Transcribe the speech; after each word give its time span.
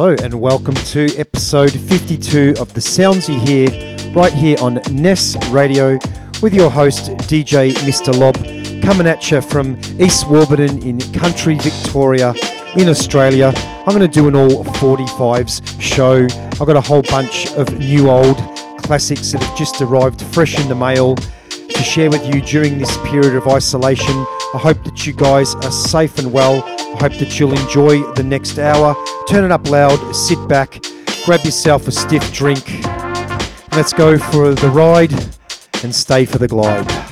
Hello 0.00 0.14
and 0.22 0.40
welcome 0.40 0.76
to 0.76 1.08
episode 1.16 1.72
52 1.72 2.54
of 2.60 2.72
The 2.72 2.80
Sounds 2.80 3.28
You 3.28 3.40
Hear 3.40 3.68
right 4.12 4.32
here 4.32 4.56
on 4.60 4.74
Ness 4.92 5.36
Radio 5.48 5.98
with 6.40 6.54
your 6.54 6.70
host 6.70 7.10
DJ 7.26 7.72
Mr. 7.78 8.16
Lob 8.16 8.36
coming 8.80 9.08
at 9.08 9.28
you 9.28 9.40
from 9.40 9.76
East 9.98 10.30
Warburton 10.30 10.80
in 10.84 11.00
country 11.12 11.56
Victoria 11.56 12.32
in 12.76 12.88
Australia. 12.88 13.52
I'm 13.56 13.86
going 13.86 13.98
to 13.98 14.06
do 14.06 14.28
an 14.28 14.36
all 14.36 14.62
45s 14.64 15.80
show. 15.80 16.28
I've 16.32 16.58
got 16.58 16.76
a 16.76 16.80
whole 16.80 17.02
bunch 17.02 17.50
of 17.54 17.76
new 17.76 18.08
old 18.08 18.36
classics 18.84 19.32
that 19.32 19.42
have 19.42 19.58
just 19.58 19.82
arrived 19.82 20.22
fresh 20.26 20.60
in 20.60 20.68
the 20.68 20.76
mail 20.76 21.16
to 21.16 21.82
share 21.82 22.08
with 22.08 22.24
you 22.32 22.40
during 22.40 22.78
this 22.78 22.96
period 22.98 23.34
of 23.34 23.48
isolation. 23.48 24.14
I 24.54 24.58
hope 24.58 24.80
that 24.84 25.08
you 25.08 25.12
guys 25.12 25.56
are 25.56 25.72
safe 25.72 26.18
and 26.18 26.32
well. 26.32 26.77
I 26.94 26.98
hope 27.00 27.18
that 27.18 27.38
you'll 27.38 27.58
enjoy 27.58 28.02
the 28.14 28.24
next 28.24 28.58
hour. 28.58 28.96
Turn 29.28 29.44
it 29.44 29.52
up 29.52 29.68
loud, 29.68 30.14
sit 30.14 30.48
back, 30.48 30.82
grab 31.24 31.44
yourself 31.44 31.86
a 31.86 31.92
stiff 31.92 32.32
drink. 32.32 32.64
Let's 33.72 33.92
go 33.92 34.18
for 34.18 34.54
the 34.54 34.70
ride 34.70 35.12
and 35.84 35.94
stay 35.94 36.24
for 36.24 36.38
the 36.38 36.48
glide. 36.48 37.07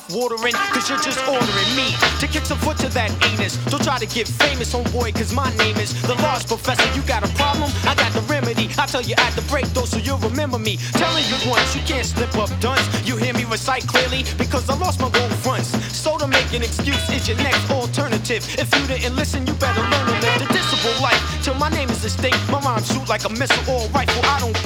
Mouth 0.00 0.14
watering, 0.14 0.52
cause 0.72 0.88
you're 0.88 1.00
just 1.00 1.18
ordering 1.26 1.76
me 1.76 1.94
to 2.20 2.26
kick 2.26 2.44
some 2.44 2.58
foot 2.58 2.76
to 2.78 2.88
that 2.90 3.10
anus. 3.32 3.56
Don't 3.66 3.82
try 3.82 3.98
to 3.98 4.06
get 4.06 4.28
famous, 4.28 4.72
homeboy, 4.72 5.14
cause 5.14 5.32
my 5.32 5.54
name 5.56 5.76
is 5.76 5.90
the 6.02 6.14
Large 6.14 6.46
Professor. 6.46 6.86
You 6.94 7.02
got 7.06 7.24
a 7.24 7.32
problem? 7.34 7.70
I 7.84 7.94
got 7.94 8.12
the 8.12 8.20
remedy. 8.22 8.70
I'll 8.78 8.86
tell 8.86 9.02
you 9.02 9.14
at 9.18 9.32
the 9.34 9.42
break 9.42 9.66
though, 9.74 9.84
so 9.84 9.98
you'll 9.98 10.18
remember 10.18 10.58
me. 10.58 10.76
Telling 10.92 11.24
you 11.24 11.36
once, 11.50 11.74
you 11.74 11.82
can't 11.82 12.06
slip 12.06 12.34
up 12.36 12.50
dunce. 12.60 12.82
You 13.06 13.16
hear 13.16 13.34
me 13.34 13.44
recite 13.44 13.86
clearly 13.86 14.24
because 14.38 14.68
I 14.68 14.74
lost 14.76 15.00
my 15.00 15.10
gold 15.10 15.32
fronts. 15.42 15.68
So 15.94 16.18
to 16.18 16.26
make 16.26 16.52
an 16.52 16.62
excuse 16.62 17.08
is 17.10 17.28
your 17.28 17.38
next 17.38 17.70
alternative. 17.70 18.46
If 18.58 18.68
you 18.78 18.86
didn't 18.86 19.16
listen, 19.16 19.46
you 19.46 19.54
better 19.54 19.82
learn 19.82 20.06
to 20.06 20.16
live 20.24 20.38
the 20.40 20.48
disciple 20.52 21.02
life. 21.02 21.20
Till 21.42 21.54
my 21.54 21.70
name 21.70 21.90
is 21.90 22.02
distinct, 22.02 22.38
my 22.50 22.60
rhymes 22.60 22.86
shoot 22.92 23.08
like 23.08 23.24
a 23.24 23.30
missile 23.30 23.64
or 23.74 23.88
rifle. 23.88 24.22
I 24.24 24.40
don't 24.40 24.56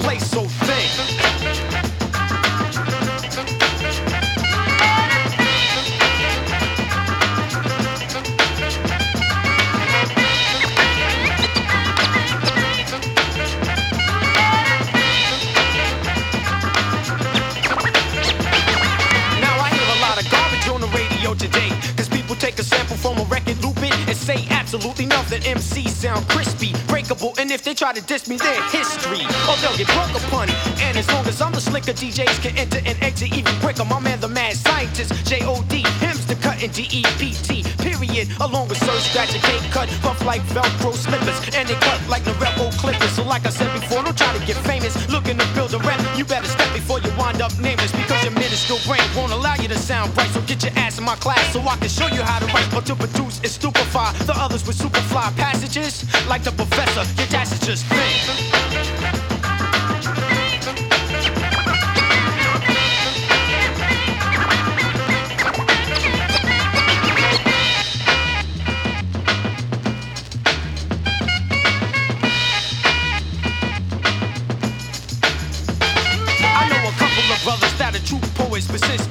sound 26.04 26.28
crispy, 26.28 26.76
breakable, 26.86 27.32
and 27.38 27.50
if 27.50 27.64
they 27.64 27.72
try 27.72 27.90
to 27.90 28.02
diss 28.02 28.28
me, 28.28 28.36
they're 28.36 28.62
history. 28.68 29.24
Or 29.48 29.56
they'll 29.64 29.76
get 29.80 29.88
broke 29.96 30.12
upon. 30.20 30.50
And 30.84 30.98
as 31.00 31.08
long 31.08 31.24
as 31.24 31.40
I'm 31.40 31.52
the 31.52 31.62
slicker, 31.62 31.96
DJs 31.96 32.42
can 32.44 32.52
enter 32.58 32.80
and 32.84 32.96
exit 33.02 33.32
even 33.32 33.54
quicker. 33.64 33.86
My 33.86 34.00
man, 34.00 34.20
the 34.20 34.28
mad 34.28 34.52
scientist, 34.52 35.12
J.O.D. 35.24 35.74
Him's 36.04 36.26
the 36.26 36.36
cut 36.36 36.62
in 36.62 36.70
D-E-P-T, 36.72 37.64
period. 37.80 38.28
Along 38.44 38.68
with 38.68 38.84
Sir 38.84 38.96
Scratch 39.00 39.32
and 39.32 39.42
K-Cut, 39.48 39.88
buff 40.02 40.20
like 40.26 40.42
Velcro 40.52 40.92
slippers. 40.92 41.40
And 41.56 41.66
they 41.66 41.78
cut 41.80 42.00
like 42.06 42.22
Norelco 42.24 42.68
clippers. 42.76 43.12
So 43.16 43.24
like 43.24 43.46
I 43.46 43.50
said 43.50 43.72
before, 43.72 44.02
don't 44.04 44.18
try 44.18 44.30
to 44.36 44.44
get 44.44 44.56
famous. 44.68 44.92
Looking 45.08 45.38
to 45.38 45.46
build 45.54 45.72
a 45.72 45.78
rep, 45.88 46.00
you 46.18 46.26
better 46.26 46.48
step 46.48 46.70
before 46.74 47.00
you 47.00 47.12
wind 47.16 47.40
up 47.40 47.56
nameless. 47.58 47.92
Because 47.92 48.22
your 48.22 48.32
minuscule 48.32 48.80
brain 48.84 49.08
won't 49.16 49.32
allow 49.32 49.54
you 49.56 49.68
to 49.68 49.78
sound 49.78 50.12
bright. 50.14 50.28
So 50.36 50.42
get 50.42 50.62
your 50.62 50.72
ass 50.76 50.98
in 50.98 51.04
my 51.04 51.16
class 51.16 51.50
so 51.54 51.60
I 51.62 51.76
can 51.76 51.88
show 51.88 52.08
you 52.08 52.20
how 52.20 52.40
to 52.40 52.46
write. 52.52 52.68
Or 52.76 52.82
to 52.82 52.94
produce 52.94 53.40
and 53.40 53.48
stupefy 53.48 54.12
the 54.28 54.34
others 54.36 54.66
with 54.66 54.76
superfly 55.14 55.36
passages. 55.36 56.04
Like 56.28 56.42
the 56.42 56.52
professor, 56.52 57.04
your 57.20 57.28
dash 57.28 57.52
is 57.52 57.60
just 57.60 57.84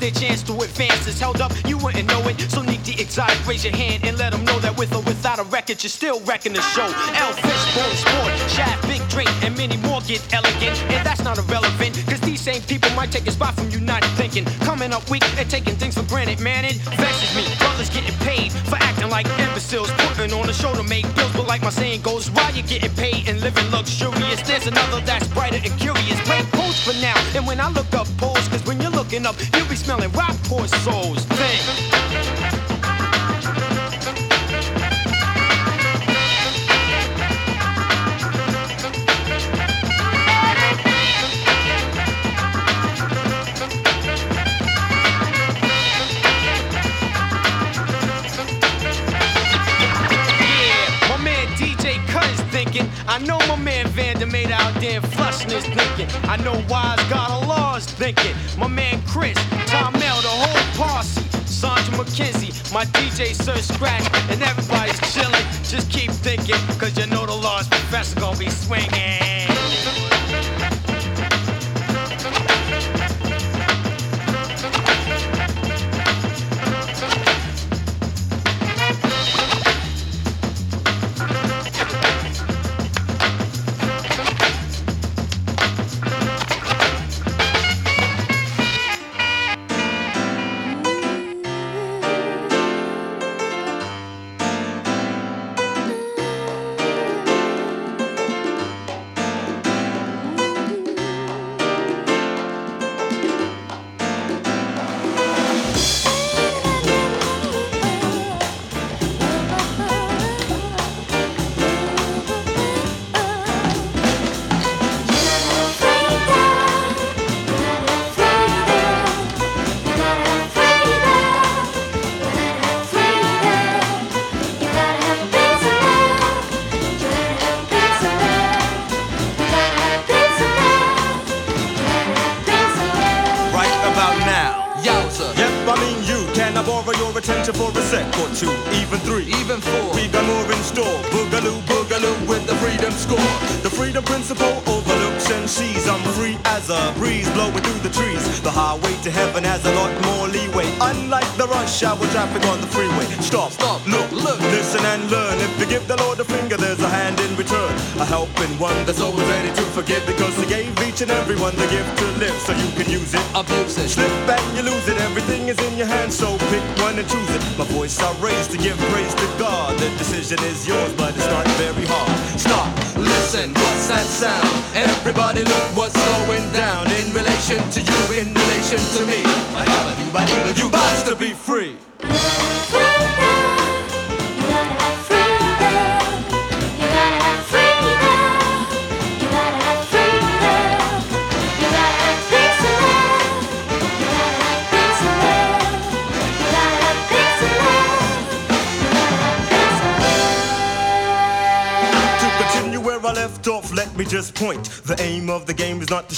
their 0.04 0.12
chance 0.12 0.44
to 0.44 0.52
advance 0.60 1.08
is 1.08 1.18
held 1.18 1.40
up, 1.40 1.54
you 1.66 1.73
wouldn't 2.04 2.24
know 2.24 2.30
it. 2.30 2.52
So 2.52 2.62
need 2.62 2.84
the 2.84 3.00
exotic, 3.02 3.46
raise 3.48 3.64
your 3.64 3.76
hand 3.76 4.06
and 4.06 4.18
let 4.18 4.32
them 4.32 4.44
know 4.46 4.60
that 4.60 4.78
with 4.78 4.94
or 4.94 5.02
without 5.02 5.40
a 5.40 5.44
record, 5.44 5.84
you're 5.84 5.90
still 5.90 6.20
wrecking 6.22 6.54
the 6.54 6.62
show. 6.62 6.86
L 6.86 7.34
Fishbone 7.34 7.96
Sport, 7.96 8.52
Shaft, 8.52 8.88
Big 8.88 8.93
And 9.14 9.56
many 9.56 9.78
more 9.78 10.02
get 10.02 10.22
elegant. 10.34 10.82
And 10.90 11.06
that's 11.06 11.24
not 11.24 11.38
irrelevant, 11.38 11.96
cause 12.10 12.20
these 12.22 12.42
same 12.42 12.62
people 12.64 12.90
might 12.92 13.12
take 13.12 13.28
a 13.28 13.32
spot 13.32 13.54
from 13.54 13.70
you 13.70 13.80
not 13.80 14.04
thinking. 14.18 14.46
Coming 14.66 14.92
up 14.92 15.08
weak 15.10 15.24
and 15.38 15.48
taking 15.50 15.76
things 15.76 15.96
for 15.96 16.04
granted, 16.04 16.40
man, 16.40 16.66
it 16.66 16.78
vexes 16.98 17.36
me. 17.36 17.46
Brothers 17.60 17.90
getting 17.92 18.16
paid 18.26 18.52
for 18.52 18.76
acting 18.76 19.10
like 19.10 19.28
imbeciles, 19.38 19.92
putting 19.92 20.34
on 20.34 20.50
a 20.50 20.54
show 20.54 20.74
to 20.74 20.84
make 20.84 21.06
bills. 21.16 21.32
But 21.34 21.48
like 21.48 21.62
my 21.62 21.70
saying 21.70 22.02
goes, 22.02 22.32
why 22.32 22.50
you 22.56 22.64
getting 22.64 22.94
paid 22.96 23.30
and 23.30 23.40
living 23.42 23.70
luxurious? 23.70 24.42
There's 24.42 24.66
another 24.66 25.00
that's 25.02 25.28
brighter 25.28 25.62
and 25.64 25.80
curious. 25.80 26.18
Break 26.28 26.46
pose 26.52 26.80
for 26.82 26.94
now, 27.00 27.16
and 27.36 27.46
when 27.46 27.60
I 27.60 27.70
look 27.70 27.94
up 27.94 28.08
pose, 28.18 28.48
cause 28.48 28.66
when 28.66 28.82
you're 28.82 28.92
looking 28.92 29.26
up, 29.28 29.36
you'll 29.56 29.70
be 29.70 29.76
smelling 29.76 30.12
rock 30.14 30.36
poor 30.46 30.68
souls. 30.68 31.24
Think. 31.26 32.33
Flushing 55.02 55.50
his 55.50 55.66
thinking. 55.66 56.08
I 56.30 56.38
know 56.38 56.54
Wise 56.70 57.04
God 57.10 57.32
Allah's 57.32 57.86
thinking. 57.86 58.36
My 58.58 58.68
man 58.68 59.02
Chris, 59.08 59.38
Tom 59.68 59.94
Mel, 59.94 60.22
the 60.22 60.28
whole 60.28 60.86
posse. 60.86 61.22
Sandra 61.48 61.98
McKenzie, 61.98 62.52
my 62.74 62.86
DJ 62.86 63.34
Sir 63.34 63.56
Scratch, 63.58 64.04
and 64.30 64.42
everybody's 64.44 65.00
chilling. 65.14 65.46
Just 65.64 65.90
keep 65.90 66.12
thinking, 66.12 66.60
cause 66.78 66.98
you 66.98 67.08
know 67.08 67.26
the 67.26 67.34
Large 67.34 67.70
Professor 67.70 68.20
gonna 68.20 68.38
be 68.38 68.50
swinging. 68.50 69.23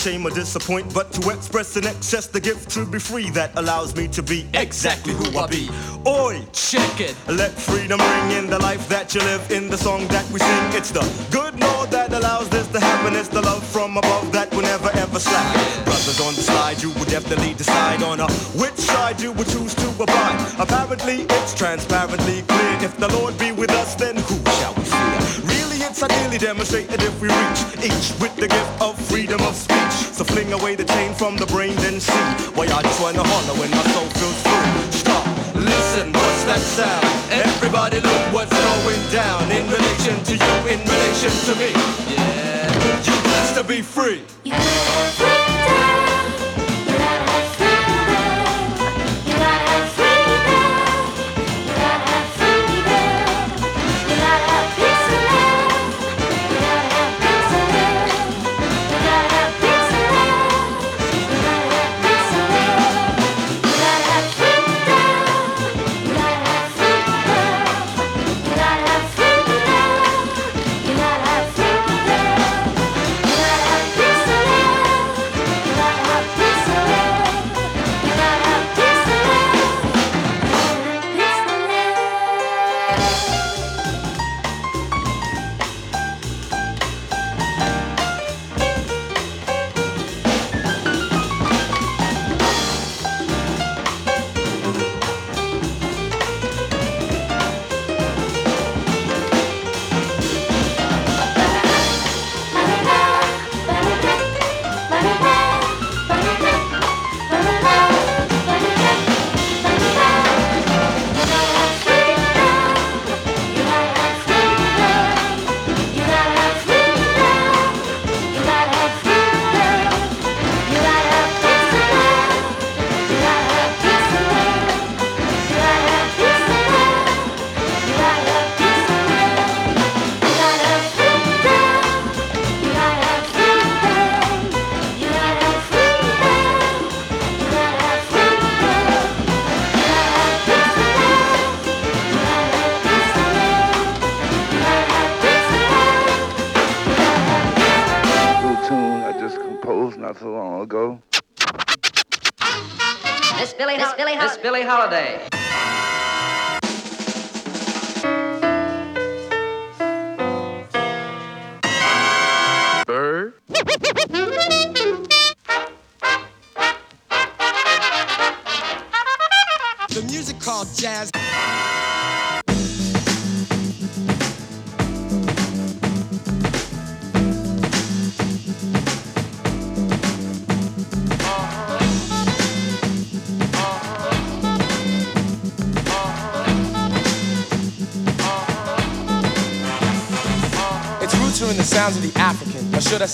Shame 0.05 0.27
or 0.27 0.29
disappoint, 0.29 0.93
but 0.93 1.11
to 1.11 1.31
express 1.31 1.77
in 1.77 1.87
excess 1.87 2.27
the 2.27 2.39
gift 2.39 2.69
to 2.69 2.85
be 2.85 2.99
free 2.99 3.31
that 3.31 3.49
allows 3.55 3.95
me 3.95 4.07
to 4.07 4.21
be 4.21 4.45
exactly 4.53 5.13
who 5.13 5.25
I 5.35 5.47
be. 5.47 5.67
Oi, 6.05 6.45
check 6.53 6.99
it. 6.99 7.15
Let 7.27 7.49
freedom 7.53 7.99
ring 7.99 8.37
in 8.37 8.45
the 8.47 8.59
life 8.59 8.87
that 8.87 9.15
you 9.15 9.21
live 9.21 9.49
in 9.49 9.67
the 9.67 9.77
song 9.77 10.07
that 10.09 10.29
we 10.29 10.39
sing. 10.39 10.65
It's 10.77 10.91
the 10.91 11.01
good 11.31 11.59
Lord 11.59 11.89
that 11.89 12.13
allows 12.13 12.49
this 12.49 12.67
to 12.73 12.79
happen. 12.79 13.15
It's 13.15 13.29
the 13.29 13.41
love 13.41 13.65
from 13.65 13.97
above 13.97 14.31
that 14.31 14.53
will 14.53 14.61
never 14.61 14.91
ever 14.93 15.19
slack. 15.19 15.55
Brothers 15.85 16.19
on 16.21 16.35
the 16.35 16.43
slide, 16.43 16.83
you 16.83 16.91
will 16.91 17.05
definitely 17.05 17.55
decide 17.55 18.03
on 18.03 18.19
a 18.19 18.29
which 18.61 18.77
side 18.77 19.19
you 19.19 19.31
will 19.31 19.49
choose 19.55 19.73
to 19.73 19.87
abide. 20.03 20.37
Apparently, 20.59 21.25
it's 21.37 21.55
transparently 21.55 22.43
clear. 22.43 22.73
If 22.87 22.95
the 22.97 23.07
Lord 23.17 23.39
be 23.39 23.51
with 23.51 23.71
us, 23.71 23.95
then 23.95 24.17
who 24.17 24.37
shall 24.51 24.75
we 24.75 24.83
fear? 24.83 25.74
It's 25.95 26.03
ideally 26.03 26.37
demonstrated 26.37 27.01
if 27.01 27.21
we 27.21 27.29
reach 27.29 27.61
each 27.79 28.19
with 28.19 28.35
the 28.35 28.49
gift 28.49 28.81
of 28.81 28.99
freedom 29.07 29.39
of 29.43 29.55
speech. 29.55 29.95
So 30.11 30.25
fling 30.25 30.51
away 30.51 30.75
the 30.75 30.83
chain 30.83 31.13
from 31.13 31.37
the 31.37 31.45
brain, 31.45 31.73
then 31.77 32.01
see 32.01 32.11
why 32.51 32.65
I 32.65 32.81
just 32.81 32.99
wanna 33.01 33.23
holler 33.23 33.57
when 33.57 33.71
my 33.71 33.83
soul 33.95 34.03
feels 34.19 34.41
free. 34.43 34.91
Stop, 34.91 35.25
listen 35.55 36.11
what's 36.11 36.43
that 36.51 36.59
sound? 36.59 37.31
Everybody 37.31 38.01
look 38.01 38.33
what's 38.33 38.51
going 38.51 39.09
down 39.09 39.49
in 39.49 39.63
relation 39.71 40.21
to 40.25 40.33
you, 40.35 40.55
in 40.67 40.83
relation 40.83 41.31
to 41.47 41.55
me. 41.55 41.71
Yeah, 42.11 42.75
you 42.99 43.15
got 43.31 43.55
to 43.55 43.63
be 43.63 43.81
free. 43.81 44.25
sounds 44.43 45.21
of 45.21 45.44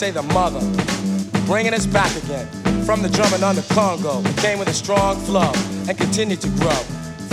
say 0.01 0.09
the 0.09 0.23
mother, 0.33 0.61
bringing 1.45 1.75
us 1.75 1.85
back 1.85 2.09
again. 2.23 2.47
From 2.87 3.03
the 3.03 3.09
drumming 3.09 3.43
on 3.43 3.55
the 3.55 3.61
Congo, 3.71 4.19
it 4.27 4.35
came 4.37 4.57
with 4.57 4.67
a 4.67 4.73
strong 4.73 5.15
flow 5.29 5.51
and 5.87 5.95
continued 5.95 6.41
to 6.41 6.47
grow. 6.57 6.81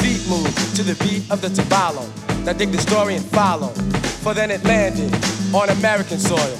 Feet 0.05 0.21
move 0.29 0.53
to 0.77 0.83
the 0.83 0.93
beat 1.03 1.25
of 1.31 1.41
the 1.41 1.49
tabalo. 1.49 2.05
Now 2.45 2.53
dig 2.53 2.71
the 2.71 2.77
story 2.77 3.15
and 3.15 3.25
follow. 3.25 3.69
For 4.21 4.35
then 4.35 4.51
it 4.51 4.63
landed 4.65 5.15
on 5.55 5.71
American 5.71 6.19
soil. 6.19 6.57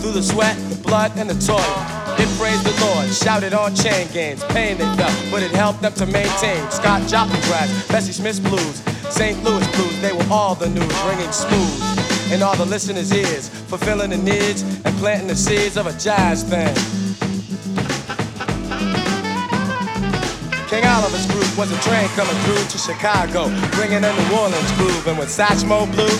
Through 0.00 0.12
the 0.12 0.22
sweat, 0.22 0.58
the 0.68 0.76
blood, 0.76 1.12
and 1.16 1.30
the 1.30 1.40
toil. 1.40 1.76
It 2.20 2.28
praised 2.36 2.64
the 2.68 2.76
Lord, 2.84 3.08
shouted 3.14 3.54
on 3.54 3.74
chain 3.74 4.08
gangs, 4.12 4.44
pain 4.52 4.76
they 4.76 4.84
felt, 5.00 5.16
but 5.30 5.42
it 5.42 5.52
helped 5.52 5.80
them 5.80 5.94
to 5.94 6.04
maintain. 6.04 6.70
Scott 6.70 7.08
Joplin 7.08 7.40
grass, 7.48 7.88
Bessie 7.88 8.12
Smith's 8.12 8.40
blues, 8.40 8.82
St. 9.08 9.42
Louis 9.42 9.66
blues, 9.74 10.02
they 10.02 10.12
were 10.12 10.28
all 10.30 10.54
the 10.54 10.68
news, 10.68 10.96
ringing 11.08 11.32
smooth 11.32 11.85
in 12.32 12.42
all 12.42 12.56
the 12.56 12.64
listeners' 12.64 13.12
ears, 13.12 13.48
fulfilling 13.48 14.10
the 14.10 14.18
needs 14.18 14.62
and 14.84 14.94
planting 14.98 15.28
the 15.28 15.36
seeds 15.36 15.76
of 15.76 15.86
a 15.86 15.92
jazz 15.98 16.42
thing. 16.42 16.74
King 20.68 20.84
Oliver's 20.84 21.26
group 21.26 21.46
was 21.56 21.70
a 21.70 21.80
train 21.88 22.08
coming 22.18 22.34
through 22.42 22.64
to 22.68 22.78
Chicago, 22.78 23.48
bringing 23.76 24.02
a 24.02 24.12
New 24.12 24.36
Orleans 24.36 24.72
groove. 24.72 25.06
And 25.06 25.16
when 25.16 25.28
Satchmo 25.28 25.86
blew, 25.92 26.10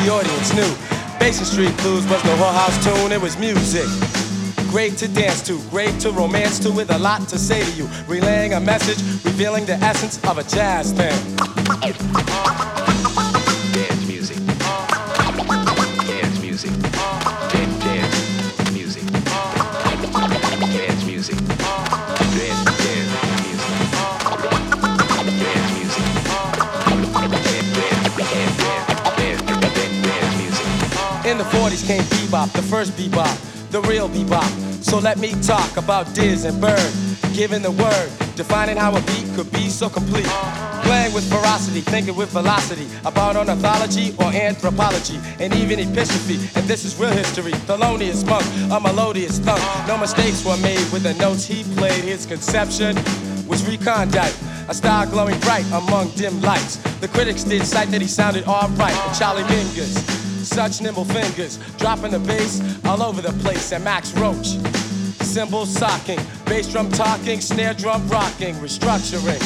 the 0.00 0.10
audience 0.10 0.54
knew. 0.54 0.72
Basin 1.18 1.44
Street 1.44 1.76
Blues 1.78 2.06
was 2.06 2.22
the 2.22 2.36
whorehouse 2.36 2.78
tune, 2.84 3.10
it 3.10 3.20
was 3.20 3.36
music. 3.36 3.86
Great 4.70 4.96
to 4.98 5.08
dance 5.08 5.42
to, 5.42 5.58
great 5.70 5.98
to 6.00 6.12
romance 6.12 6.58
to, 6.60 6.70
with 6.70 6.90
a 6.90 6.98
lot 6.98 7.28
to 7.28 7.38
say 7.38 7.64
to 7.64 7.70
you. 7.72 7.88
Relaying 8.06 8.52
a 8.52 8.60
message, 8.60 9.02
revealing 9.24 9.64
the 9.64 9.74
essence 9.74 10.22
of 10.24 10.38
a 10.38 10.44
jazz 10.44 10.92
thing. 10.92 12.75
40s 31.66 31.84
came 31.84 32.02
bebop, 32.02 32.52
the 32.52 32.62
first 32.62 32.92
bebop, 32.92 33.70
the 33.72 33.80
real 33.82 34.08
bebop. 34.08 34.48
So 34.84 35.00
let 35.00 35.18
me 35.18 35.32
talk 35.42 35.76
about 35.76 36.14
Diz 36.14 36.44
and 36.44 36.60
Bird, 36.60 36.92
giving 37.34 37.60
the 37.60 37.72
word, 37.72 38.08
defining 38.36 38.76
how 38.76 38.94
a 38.94 39.00
beat 39.00 39.26
could 39.34 39.50
be 39.50 39.68
so 39.68 39.88
complete. 39.88 40.30
Playing 40.84 41.12
with 41.12 41.28
ferocity, 41.28 41.80
thinking 41.80 42.14
with 42.14 42.28
velocity 42.28 42.86
about 43.04 43.34
ornithology 43.34 44.14
or 44.20 44.26
anthropology, 44.26 45.18
and 45.40 45.52
even 45.56 45.80
epistrophe. 45.80 46.38
And 46.56 46.68
this 46.68 46.84
is 46.84 46.94
real 47.00 47.10
history. 47.10 47.50
Thelonious 47.66 48.24
Monk, 48.24 48.46
a 48.70 48.78
melodious 48.78 49.40
thunk. 49.40 49.60
No 49.88 49.98
mistakes 49.98 50.44
were 50.44 50.58
made 50.58 50.86
with 50.92 51.02
the 51.02 51.14
notes 51.14 51.44
he 51.46 51.64
played. 51.74 52.04
His 52.04 52.26
conception 52.26 52.94
was 53.48 53.68
recondite, 53.68 54.36
a 54.68 54.74
star 54.74 55.04
glowing 55.06 55.40
bright 55.40 55.66
among 55.72 56.10
dim 56.10 56.40
lights. 56.42 56.76
The 57.00 57.08
critics 57.08 57.42
did 57.42 57.66
cite 57.66 57.88
that 57.88 58.00
he 58.00 58.06
sounded 58.06 58.44
alright. 58.44 59.18
Charlie 59.18 59.42
Mingus 59.44 60.15
such 60.56 60.80
nimble 60.80 61.04
fingers, 61.04 61.58
dropping 61.76 62.10
the 62.10 62.18
bass 62.18 62.62
all 62.86 63.02
over 63.02 63.20
the 63.20 63.32
place. 63.44 63.72
And 63.72 63.84
Max 63.84 64.16
Roach, 64.16 64.56
cymbal 65.20 65.66
socking, 65.66 66.18
bass 66.46 66.72
drum 66.72 66.90
talking, 66.92 67.42
snare 67.42 67.74
drum 67.74 68.08
rocking, 68.08 68.54
restructuring 68.54 69.42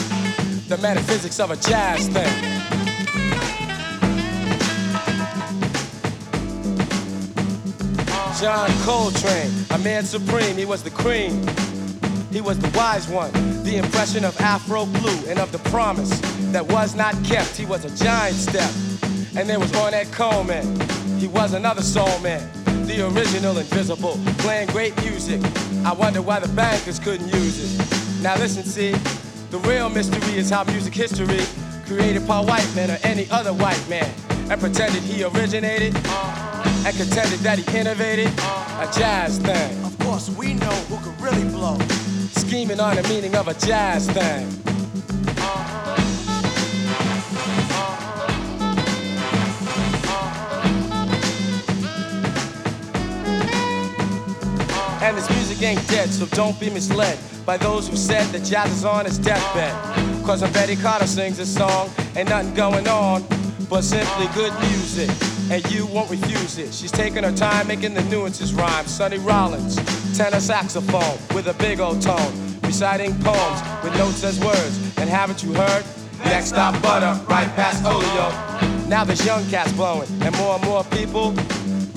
the 0.68 0.78
metaphysics 0.78 1.40
of 1.40 1.50
a 1.50 1.56
jazz 1.56 2.06
thing. 2.06 2.30
John 8.40 8.70
Coltrane, 8.84 9.50
a 9.70 9.78
man 9.78 10.04
supreme, 10.04 10.56
he 10.56 10.64
was 10.64 10.84
the 10.84 10.90
cream. 10.90 11.44
He 12.30 12.40
was 12.40 12.60
the 12.60 12.70
wise 12.78 13.08
one, 13.08 13.32
the 13.64 13.78
impression 13.78 14.24
of 14.24 14.40
Afro 14.40 14.86
blue 14.86 15.28
and 15.28 15.40
of 15.40 15.50
the 15.50 15.58
promise 15.70 16.20
that 16.52 16.64
was 16.70 16.94
not 16.94 17.16
kept. 17.24 17.56
He 17.56 17.66
was 17.66 17.84
a 17.84 18.04
giant 18.04 18.36
step. 18.36 18.70
And 19.36 19.48
there 19.48 19.58
was 19.58 19.72
Ornette 19.72 20.12
Coleman. 20.12 20.89
He 21.20 21.28
was 21.28 21.52
another 21.52 21.82
soul 21.82 22.18
man, 22.20 22.40
the 22.86 23.06
original 23.06 23.58
invisible, 23.58 24.18
playing 24.38 24.68
great 24.68 24.96
music. 25.02 25.38
I 25.84 25.92
wonder 25.92 26.22
why 26.22 26.40
the 26.40 26.48
bankers 26.54 26.98
couldn't 26.98 27.28
use 27.28 27.78
it. 27.78 28.22
Now 28.22 28.36
listen, 28.36 28.64
see, 28.64 28.92
the 29.50 29.58
real 29.68 29.90
mystery 29.90 30.38
is 30.38 30.48
how 30.48 30.64
music 30.64 30.94
history 30.94 31.44
created 31.84 32.26
by 32.26 32.40
white 32.40 32.66
men 32.74 32.90
or 32.90 32.96
any 33.02 33.30
other 33.30 33.52
white 33.52 33.86
man 33.86 34.10
and 34.50 34.58
pretended 34.58 35.02
he 35.02 35.22
originated 35.22 35.94
and 35.94 36.96
contended 36.96 37.40
that 37.40 37.58
he 37.58 37.78
innovated 37.78 38.28
a 38.28 38.90
jazz 38.96 39.38
thing. 39.40 39.84
Of 39.84 39.98
course, 39.98 40.30
we 40.30 40.54
know 40.54 40.74
who 40.88 40.96
could 41.04 41.20
really 41.20 41.44
blow. 41.50 41.78
Scheming 42.30 42.80
on 42.80 42.96
the 42.96 43.02
meaning 43.10 43.36
of 43.36 43.46
a 43.46 43.52
jazz 43.52 44.08
thing. 44.10 44.69
And 55.02 55.16
this 55.16 55.30
music 55.30 55.62
ain't 55.62 55.86
dead, 55.88 56.10
so 56.10 56.26
don't 56.26 56.58
be 56.60 56.68
misled 56.68 57.18
by 57.46 57.56
those 57.56 57.88
who 57.88 57.96
said 57.96 58.26
that 58.32 58.44
jazz 58.44 58.70
is 58.70 58.84
on 58.84 59.06
its 59.06 59.16
deathbed. 59.16 59.74
Cause 60.26 60.42
when 60.42 60.52
Betty 60.52 60.76
Carter 60.76 61.06
sings 61.06 61.38
a 61.38 61.46
song, 61.46 61.90
ain't 62.14 62.28
nothing 62.28 62.54
going 62.54 62.86
on 62.86 63.24
but 63.70 63.82
simply 63.82 64.26
good 64.34 64.52
music. 64.60 65.08
And 65.50 65.64
you 65.72 65.86
won't 65.86 66.10
refuse 66.10 66.58
it. 66.58 66.74
She's 66.74 66.92
taking 66.92 67.24
her 67.24 67.32
time 67.32 67.66
making 67.66 67.94
the 67.94 68.02
nuances 68.04 68.52
rhyme. 68.52 68.86
Sonny 68.86 69.18
Rollins, 69.18 69.76
tenor 70.16 70.38
saxophone 70.38 71.18
with 71.34 71.46
a 71.46 71.54
big 71.54 71.80
old 71.80 72.02
tone, 72.02 72.32
reciting 72.62 73.18
poems 73.20 73.60
with 73.82 73.96
notes 73.96 74.22
as 74.22 74.38
words. 74.40 74.98
And 74.98 75.08
haven't 75.08 75.42
you 75.42 75.54
heard? 75.54 75.84
Next 76.24 76.48
stop, 76.50 76.80
butter, 76.82 77.18
right 77.26 77.48
past 77.56 77.84
Olio. 77.86 78.30
Now 78.86 79.04
there's 79.04 79.24
young 79.24 79.48
cats 79.48 79.72
blowing, 79.72 80.08
and 80.20 80.36
more 80.36 80.56
and 80.56 80.64
more 80.64 80.84
people 80.84 81.34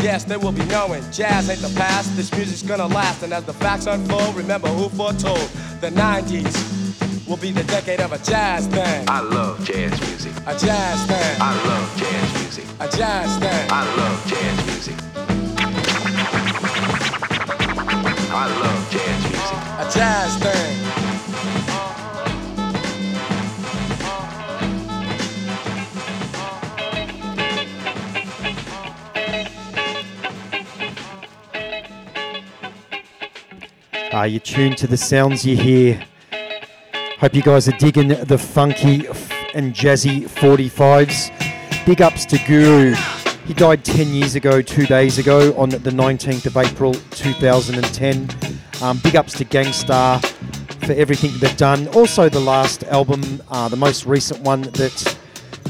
Yes, 0.04 0.26
they 0.26 0.36
will 0.36 0.52
be 0.52 0.66
knowing 0.66 1.02
jazz 1.14 1.50
ain't 1.50 1.62
the 1.62 1.74
past. 1.80 2.14
This 2.18 2.30
music's 2.34 2.62
gonna 2.62 2.88
last, 2.88 3.24
and 3.24 3.32
as 3.32 3.46
the 3.46 3.54
facts 3.54 3.86
unfold, 3.86 4.36
remember 4.36 4.68
who 4.68 4.90
foretold 4.90 5.50
the 5.80 5.92
90s 5.92 7.26
will 7.26 7.38
be 7.38 7.52
the 7.52 7.64
decade 7.64 8.02
of 8.02 8.12
a 8.12 8.18
jazz 8.18 8.68
thing. 8.68 9.06
I 9.08 9.22
love 9.22 9.64
jazz 9.64 9.98
music. 10.02 10.34
A 10.46 10.60
jazz 10.60 11.06
thing. 11.06 11.38
I 11.40 11.56
love 11.68 11.96
jazz 11.96 12.34
music. 12.42 12.66
A 12.82 12.88
jazz 12.90 13.38
thing. 13.38 13.72
I 13.72 13.96
love 13.96 14.28
jazz 14.28 14.66
music. 14.66 14.96
I 18.30 18.48
love 18.60 18.92
jazz 18.92 19.24
music. 19.24 19.58
A 19.80 19.90
jazz 19.98 20.36
thing. 20.44 20.93
Are 34.14 34.28
you 34.28 34.40
tuned 34.40 34.78
to 34.78 34.86
the 34.86 34.96
sounds 34.96 35.44
you 35.44 35.58
hear? 35.58 36.06
Hope 37.18 37.34
you 37.34 37.42
guys 37.42 37.68
are 37.68 37.76
digging 37.80 38.10
the 38.10 38.38
funky 38.38 39.08
and 39.56 39.74
jazzy 39.74 40.28
45s. 40.28 41.32
Big 41.88 42.00
ups 42.00 42.24
to 42.28 42.38
Guru. 42.46 42.94
He 43.48 43.56
died 43.56 43.84
10 43.84 44.10
years 44.10 44.36
ago, 44.36 44.62
two 44.62 44.86
days 44.86 45.18
ago, 45.18 45.58
on 45.58 45.70
the 45.70 45.90
19th 45.90 46.46
of 46.46 46.58
April 46.58 46.94
2010. 46.94 48.30
Um, 48.84 49.00
big 49.00 49.16
ups 49.16 49.34
to 49.34 49.46
Gang 49.46 49.74
Starr 49.74 50.20
for 50.20 50.94
everything 50.94 51.32
they've 51.40 51.58
done. 51.58 51.88
Also, 51.88 52.30
the 52.30 52.40
last 52.40 52.84
album, 52.84 53.42
uh, 53.50 53.68
the 53.68 53.78
most 53.78 54.06
recent 54.06 54.40
one 54.42 54.62
that 54.62 55.18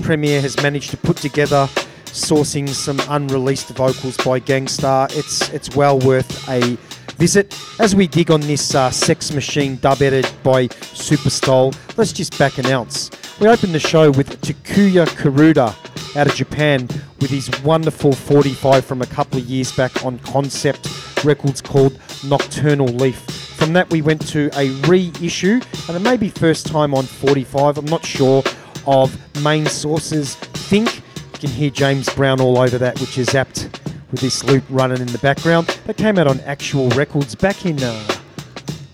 Premier 0.01 0.41
has 0.41 0.61
managed 0.61 0.91
to 0.91 0.97
put 0.97 1.15
together, 1.15 1.69
sourcing 2.07 2.67
some 2.67 2.99
unreleased 3.07 3.69
vocals 3.69 4.17
by 4.17 4.39
Gang 4.39 4.67
Starr. 4.67 5.07
It's 5.11 5.49
it's 5.53 5.73
well 5.77 5.97
worth 5.99 6.49
a 6.49 6.77
visit. 7.13 7.57
As 7.79 7.95
we 7.95 8.07
dig 8.07 8.31
on 8.31 8.41
this 8.41 8.75
uh, 8.75 8.91
Sex 8.91 9.33
Machine 9.33 9.77
dub 9.77 10.01
edit 10.01 10.31
by 10.43 10.67
Superstole, 10.67 11.75
let's 11.97 12.13
just 12.13 12.37
back 12.37 12.57
announce. 12.57 13.09
We 13.39 13.47
opened 13.47 13.73
the 13.73 13.79
show 13.79 14.11
with 14.11 14.41
Takuya 14.41 15.05
Kuroda 15.07 15.75
out 16.15 16.27
of 16.27 16.35
Japan 16.35 16.87
with 17.19 17.29
his 17.29 17.49
wonderful 17.61 18.13
45 18.13 18.85
from 18.85 19.01
a 19.01 19.05
couple 19.05 19.39
of 19.39 19.45
years 19.45 19.71
back 19.71 20.05
on 20.05 20.19
Concept 20.19 20.87
Records 21.23 21.61
called 21.61 21.99
Nocturnal 22.25 22.87
Leaf. 22.87 23.17
From 23.17 23.73
that, 23.73 23.89
we 23.89 24.01
went 24.01 24.27
to 24.27 24.49
a 24.57 24.69
reissue, 24.87 25.61
and 25.87 25.97
it 25.97 26.01
may 26.01 26.17
be 26.17 26.29
first 26.29 26.67
time 26.67 26.93
on 26.93 27.05
45, 27.05 27.77
I'm 27.77 27.85
not 27.85 28.05
sure, 28.05 28.43
of 28.85 29.17
Main 29.41 29.65
Sources 29.65 30.35
Think. 30.35 30.97
You 30.97 31.39
can 31.39 31.49
hear 31.49 31.69
James 31.69 32.09
Brown 32.13 32.41
all 32.41 32.59
over 32.59 32.77
that, 32.77 32.99
which 32.99 33.17
is 33.17 33.33
apt 33.35 33.72
with 34.13 34.21
this 34.21 34.43
loop 34.43 34.63
running 34.69 35.01
in 35.01 35.07
the 35.07 35.17
background. 35.17 35.67
That 35.85 35.97
came 35.97 36.19
out 36.19 36.27
on 36.27 36.39
Actual 36.41 36.87
Records 36.89 37.33
back 37.33 37.65
in 37.65 37.81
uh, 37.81 37.93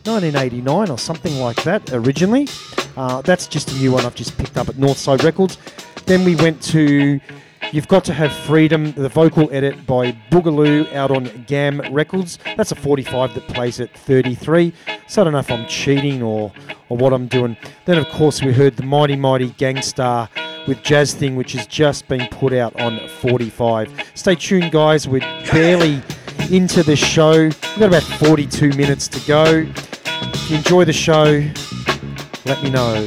1989 0.06 0.90
or 0.90 0.98
something 0.98 1.38
like 1.40 1.62
that 1.64 1.92
originally. 1.92 2.48
Uh, 2.96 3.22
that's 3.22 3.46
just 3.46 3.70
a 3.72 3.76
new 3.76 3.92
one 3.92 4.06
I've 4.06 4.16
just 4.16 4.38
picked 4.38 4.58
up 4.58 4.70
at 4.70 4.76
Northside 4.76 5.22
Records. 5.24 5.58
Then 6.06 6.24
we 6.24 6.38
went 6.38 6.62
to 6.64 7.20
You've 7.74 7.90
Got 7.90 8.06
to 8.06 8.14
Have 8.14 8.32
Freedom, 8.32 8.94
the 8.94 9.10
vocal 9.10 9.50
edit 9.52 9.86
by 9.86 10.14
Boogaloo 10.32 10.92
out 10.94 11.12
on 11.12 11.44
GAM 11.48 11.82
Records. 11.94 12.40
That's 12.56 12.72
a 12.72 12.76
45 12.76 13.34
that 13.36 13.48
plays 13.50 13.82
at 13.82 13.94
33. 13.94 14.74
So 15.08 15.22
I 15.22 15.24
don't 15.26 15.34
know 15.34 15.40
if 15.40 15.52
I'm 15.52 15.68
cheating 15.68 16.24
or, 16.24 16.54
or 16.88 16.96
what 16.96 17.12
I'm 17.12 17.28
doing. 17.28 17.58
Then, 17.84 17.98
of 17.98 18.08
course, 18.08 18.42
we 18.42 18.54
heard 18.54 18.78
the 18.78 18.84
Mighty 18.84 19.18
Mighty 19.18 19.50
Gang 19.52 19.82
Starr 19.82 20.30
with 20.68 20.82
Jazz 20.84 21.14
Thing, 21.14 21.36
which 21.36 21.54
has 21.54 21.66
just 21.68 22.08
been 22.08 22.28
put 22.28 22.54
out 22.54 22.80
on 22.80 23.08
45. 23.08 24.12
Stay 24.16 24.36
tuned, 24.36 24.72
guys. 24.72 25.08
We're 25.08 25.20
barely 25.52 26.02
into 26.52 26.84
the 26.84 26.96
show. 26.96 27.44
We've 27.44 27.80
got 27.80 27.88
about 27.88 28.04
42 28.04 28.70
minutes 28.70 29.08
to 29.10 29.20
go. 29.28 29.66
If 30.06 30.50
you 30.50 30.58
enjoy 30.58 30.86
the 30.86 30.94
show, 30.94 31.44
let 32.46 32.64
me 32.64 32.70
know. 32.70 33.06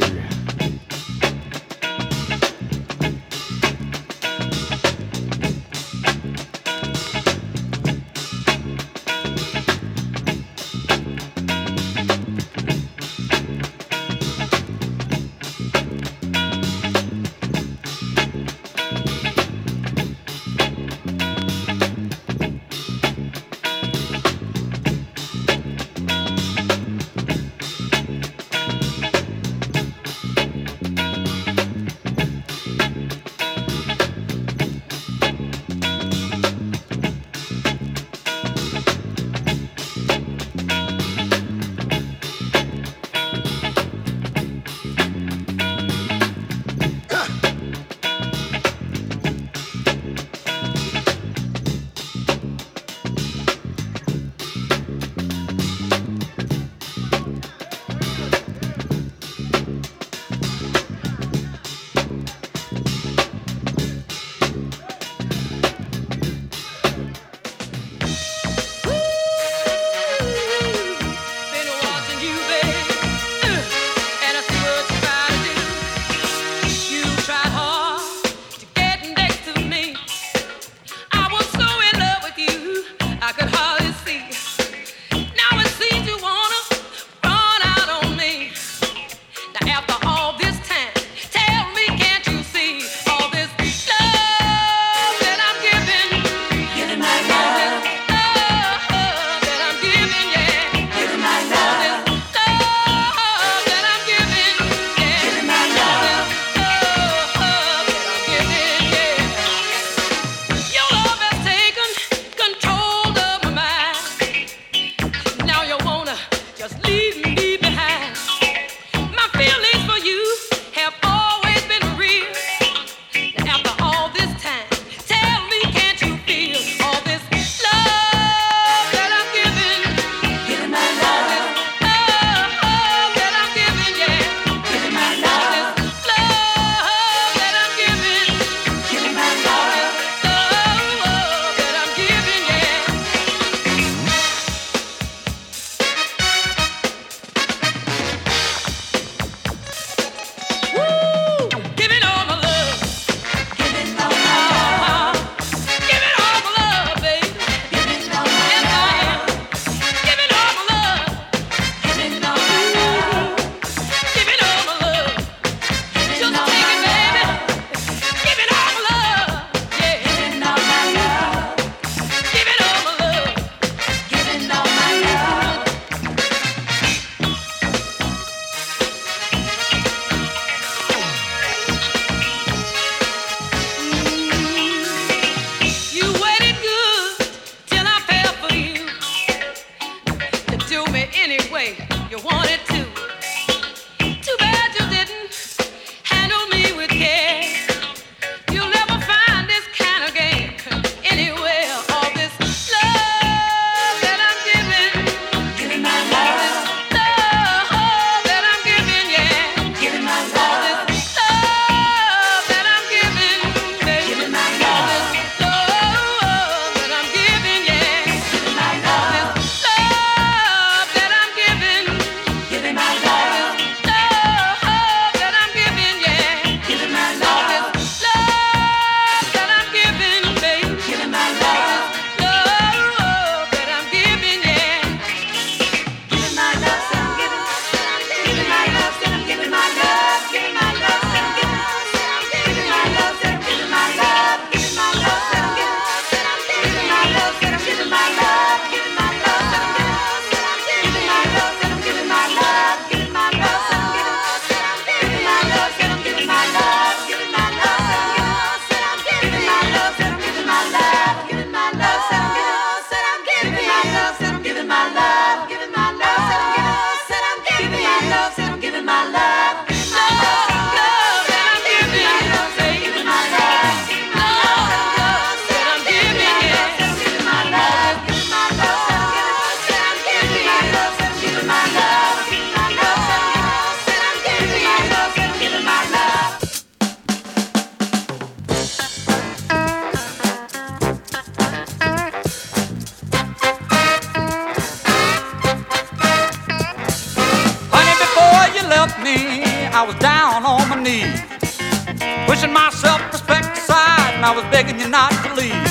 Pushing 302.26 302.52
my 302.52 302.70
self-respect 302.70 303.58
aside, 303.58 304.14
and 304.16 304.24
I 304.24 304.32
was 304.34 304.44
begging 304.50 304.78
you 304.80 304.88
not 304.88 305.12
to 305.24 305.34
leave. 305.34 305.68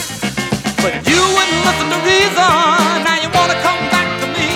But 0.83 0.93
you 1.09 1.19
wouldn't 1.35 1.61
listen 1.67 1.87
to 1.93 1.99
reason. 2.05 2.53
Now 3.05 3.17
you 3.23 3.29
wanna 3.37 3.57
come 3.65 3.81
back 3.93 4.07
to 4.21 4.27
me. 4.37 4.49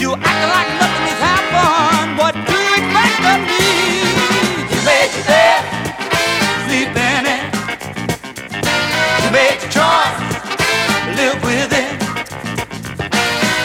You 0.00 0.14
act 0.30 0.44
like 0.54 0.68
nothing 0.82 1.04
has 1.10 1.20
happened. 1.30 2.18
What 2.20 2.34
do 2.48 2.56
you 2.66 2.72
expect 2.80 3.20
of 3.32 3.40
me? 3.50 3.64
You 4.72 4.80
made 4.90 5.10
your 5.16 5.26
bed, 5.32 5.60
sleep 6.66 6.92
in 7.10 7.22
it. 7.36 7.44
You 9.22 9.30
made 9.38 9.58
your 9.62 9.72
choice, 9.78 10.18
live 11.18 11.38
with 11.48 11.72
it. 11.82 11.90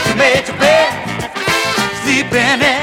You 0.08 0.14
made 0.16 0.46
your 0.48 0.60
bed, 0.64 0.90
sleep 2.04 2.32
in 2.32 2.60
it. 2.74 2.79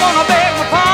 gonna 0.00 0.24
beg 0.28 0.56
my 0.56 0.66
pardon. 0.70 0.89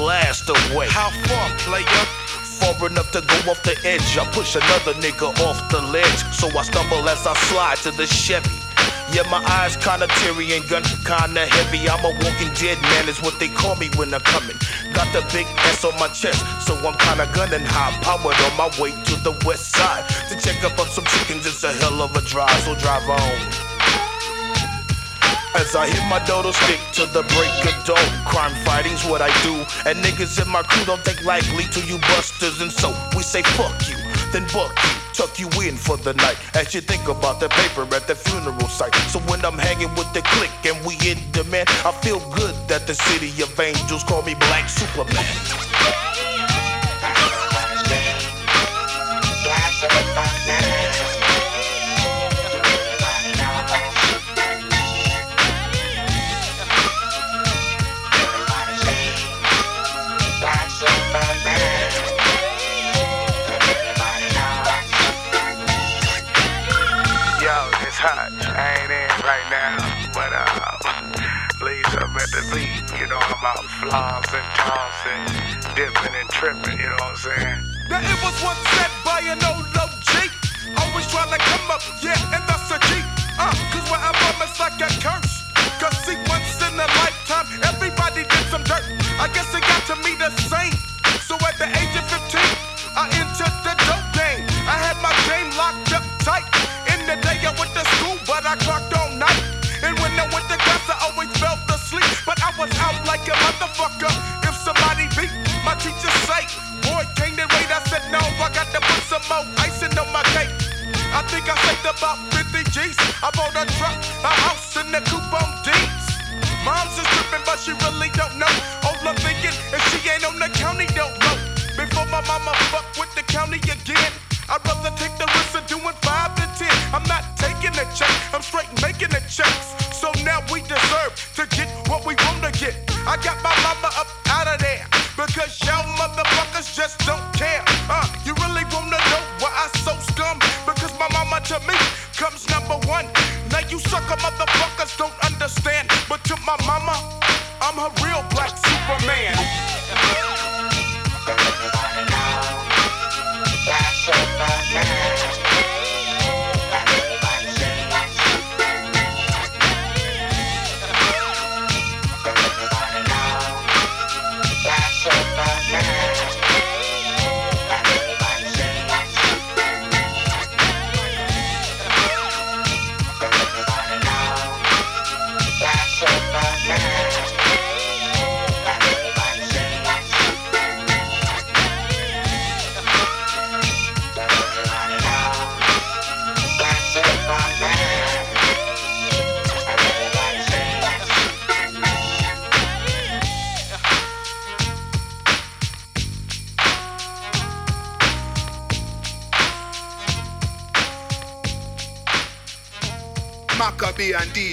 Blast 0.00 0.48
away. 0.48 0.88
How 0.88 1.10
far, 1.28 1.46
player? 1.68 2.04
Far 2.58 2.88
enough 2.88 3.10
to 3.12 3.20
go 3.20 3.52
off 3.52 3.62
the 3.62 3.76
edge. 3.84 4.16
I 4.16 4.24
push 4.32 4.56
another 4.56 4.94
nigga 5.04 5.28
off 5.46 5.68
the 5.68 5.82
ledge. 5.92 6.20
So 6.32 6.46
I 6.58 6.62
stumble 6.62 7.06
as 7.08 7.26
I 7.26 7.34
slide 7.48 7.78
to 7.84 7.90
the 7.90 8.06
Chevy. 8.06 8.56
Yeah, 9.12 9.28
my 9.28 9.42
eyes 9.58 9.76
kinda 9.76 10.06
teary 10.18 10.56
and 10.56 10.66
gun 10.68 10.84
kinda 11.04 11.44
heavy. 11.46 11.88
I'm 11.90 12.04
a 12.04 12.12
walking 12.24 12.52
dead 12.54 12.80
man, 12.80 13.08
is 13.08 13.20
what 13.20 13.38
they 13.38 13.48
call 13.48 13.76
me 13.76 13.88
when 13.96 14.14
I'm 14.14 14.24
coming. 14.34 14.58
Got 14.94 15.12
the 15.12 15.22
big 15.32 15.46
S 15.68 15.84
on 15.84 15.94
my 16.00 16.08
chest, 16.08 16.40
so 16.66 16.72
I'm 16.88 16.96
kinda 17.06 17.26
gunning 17.34 17.66
high 17.66 17.92
powered 18.00 18.40
on 18.46 18.54
my 18.56 18.70
way 18.80 18.92
to 19.08 19.16
the 19.16 19.34
west 19.44 19.76
side 19.76 20.04
to 20.30 20.34
check 20.40 20.64
up 20.64 20.78
on 20.78 20.88
some 20.90 21.04
chickens. 21.12 21.44
It's 21.44 21.64
a 21.64 21.72
hell 21.72 22.00
of 22.00 22.16
a 22.16 22.22
drive, 22.22 22.62
so 22.64 22.74
drive 22.74 23.06
on. 23.08 23.69
As 25.60 25.76
I 25.76 25.86
hit 25.86 26.00
my 26.08 26.24
dodo 26.24 26.52
stick 26.52 26.80
to 26.94 27.04
the 27.12 27.20
break 27.36 27.52
of 27.68 27.84
dawn, 27.84 28.24
crime 28.24 28.54
fighting's 28.64 29.04
what 29.04 29.20
I 29.20 29.28
do, 29.44 29.52
and 29.84 30.02
niggas 30.02 30.40
in 30.40 30.48
my 30.48 30.62
crew 30.62 30.86
don't 30.86 31.04
think 31.04 31.22
likely 31.22 31.64
to 31.64 31.80
you 31.84 31.98
busters, 32.08 32.62
and 32.62 32.72
so 32.72 32.88
we 33.14 33.22
say 33.22 33.42
fuck 33.42 33.76
you, 33.86 33.96
then 34.32 34.48
buck 34.54 34.72
you, 34.72 34.96
tuck 35.12 35.38
you 35.38 35.48
in 35.60 35.76
for 35.76 35.98
the 35.98 36.14
night. 36.14 36.38
As 36.54 36.74
you 36.74 36.80
think 36.80 37.06
about 37.08 37.40
the 37.40 37.50
paper 37.50 37.82
at 37.94 38.08
the 38.08 38.14
funeral 38.14 38.68
site. 38.72 38.94
So 39.12 39.18
when 39.28 39.44
I'm 39.44 39.58
hanging 39.58 39.94
with 39.96 40.10
the 40.14 40.22
clique 40.32 40.64
and 40.64 40.80
we 40.86 40.96
in 41.06 41.18
demand, 41.30 41.68
I 41.84 41.92
feel 41.92 42.20
good 42.32 42.56
that 42.68 42.86
the 42.86 42.94
city 42.94 43.28
of 43.42 43.52
angels 43.60 44.02
call 44.04 44.22
me 44.22 44.34
Black 44.36 44.66
Superman. 44.66 46.09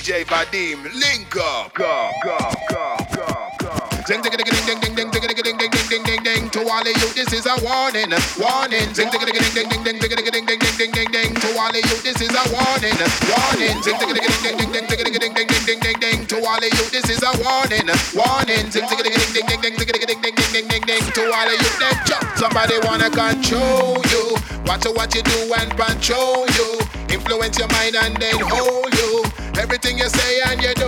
DJ 0.08 0.24
Vadim, 0.24 0.80
link 0.95 1.36
up. 1.36 1.74
Go, 1.74 1.84
go, 2.24 2.38
go, 2.72 2.95
go, 3.12 3.28
go. 3.60 3.72
Zing, 4.08 4.24
ding, 4.24 4.32
ding, 4.32 4.47
ding, 4.47 4.64
ding, 4.64 4.80
ding, 4.80 4.95
ding, 4.95 5.12
ding, 5.12 5.36
ding, 5.36 5.36
ding, 5.36 5.68
ding, 5.68 5.88
ding, 5.91 6.03
ding, 6.08 6.24
ding. 6.24 6.49
To 6.55 6.64
all 6.64 6.80
of 6.80 6.88
you, 6.88 7.12
this 7.12 7.28
is 7.36 7.43
a 7.43 7.60
warning, 7.60 8.16
warning. 8.39 8.88
Zing, 8.95 9.12
ding, 9.12 9.20
ding, 9.20 9.36
ding, 9.36 9.51
ding, 9.51 9.68
ding, 9.68 9.84
ding, 9.84 9.99
ding, 9.99 10.32
ding, 10.32 10.47
ding, 10.47 10.76
ding, 10.80 10.91
ding, 10.95 11.12
ding. 11.12 11.36
To 11.36 11.47
all 11.60 11.68
of 11.68 11.76
you, 11.76 11.97
this 12.08 12.24
is 12.24 12.32
a 12.32 12.39
warning, 12.55 12.95
warning. 13.28 13.84
Zing, 13.84 13.99
ding, 13.99 14.16
ding, 14.16 14.24
ding, 14.24 14.39
ding, 14.47 14.64
ding, 14.64 14.95
ding, 14.95 15.12
ding, 15.12 15.43
ding, 15.43 15.60
ding, 15.68 15.80
ding, 15.84 15.99
ding. 15.99 16.20
To 16.24 16.36
all 16.39 16.55
of 16.55 16.64
you, 16.64 16.86
this 16.88 17.10
is 17.12 17.20
a 17.28 17.32
warning, 17.43 17.91
warning. 18.16 18.72
Zing, 18.72 18.88
ding, 18.88 19.03
ding, 19.03 19.12
ding, 19.12 19.43
ding, 19.43 19.60
ding, 19.60 19.91
ding, 19.91 20.24
ding, 20.24 20.36
ding, 20.55 20.68
ding, 20.72 20.84
ding. 20.88 21.03
To 21.20 21.24
all 21.36 21.51
of 21.51 21.51
you, 21.51 21.72
them 21.84 21.95
jump. 22.08 22.24
Somebody 22.39 22.80
wanna 22.88 23.12
control 23.12 23.99
you. 24.08 24.39
Watch 24.64 24.88
what 24.88 25.12
you 25.12 25.20
do 25.28 25.51
and 25.51 25.68
control 25.76 26.47
you. 26.55 26.80
Influence 27.12 27.60
your 27.60 27.68
mind 27.76 27.99
and 27.99 28.16
then 28.16 28.39
hold 28.39 28.95
you. 28.95 29.26
Everything 29.60 29.97
you 29.97 30.08
say 30.08 30.39
and 30.47 30.62
you 30.62 30.74
do, 30.76 30.88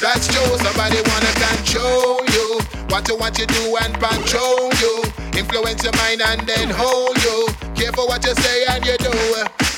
that's 0.00 0.28
true. 0.28 0.58
Somebody 0.58 1.00
wanna 1.08 1.32
control 1.40 2.20
you. 2.32 2.60
Watch 2.90 3.10
what 3.10 3.38
you 3.38 3.46
do 3.46 3.76
and 3.82 3.94
control 3.98 4.70
you. 4.74 5.04
Influence 5.38 5.82
your 5.82 5.96
mind 5.96 6.20
and 6.22 6.46
then 6.46 6.70
hold 6.70 7.16
you. 7.24 7.48
Careful 7.74 8.06
what 8.06 8.24
you 8.24 8.34
say 8.34 8.66
and 8.66 8.84
you 8.84 8.96
do, 8.98 9.10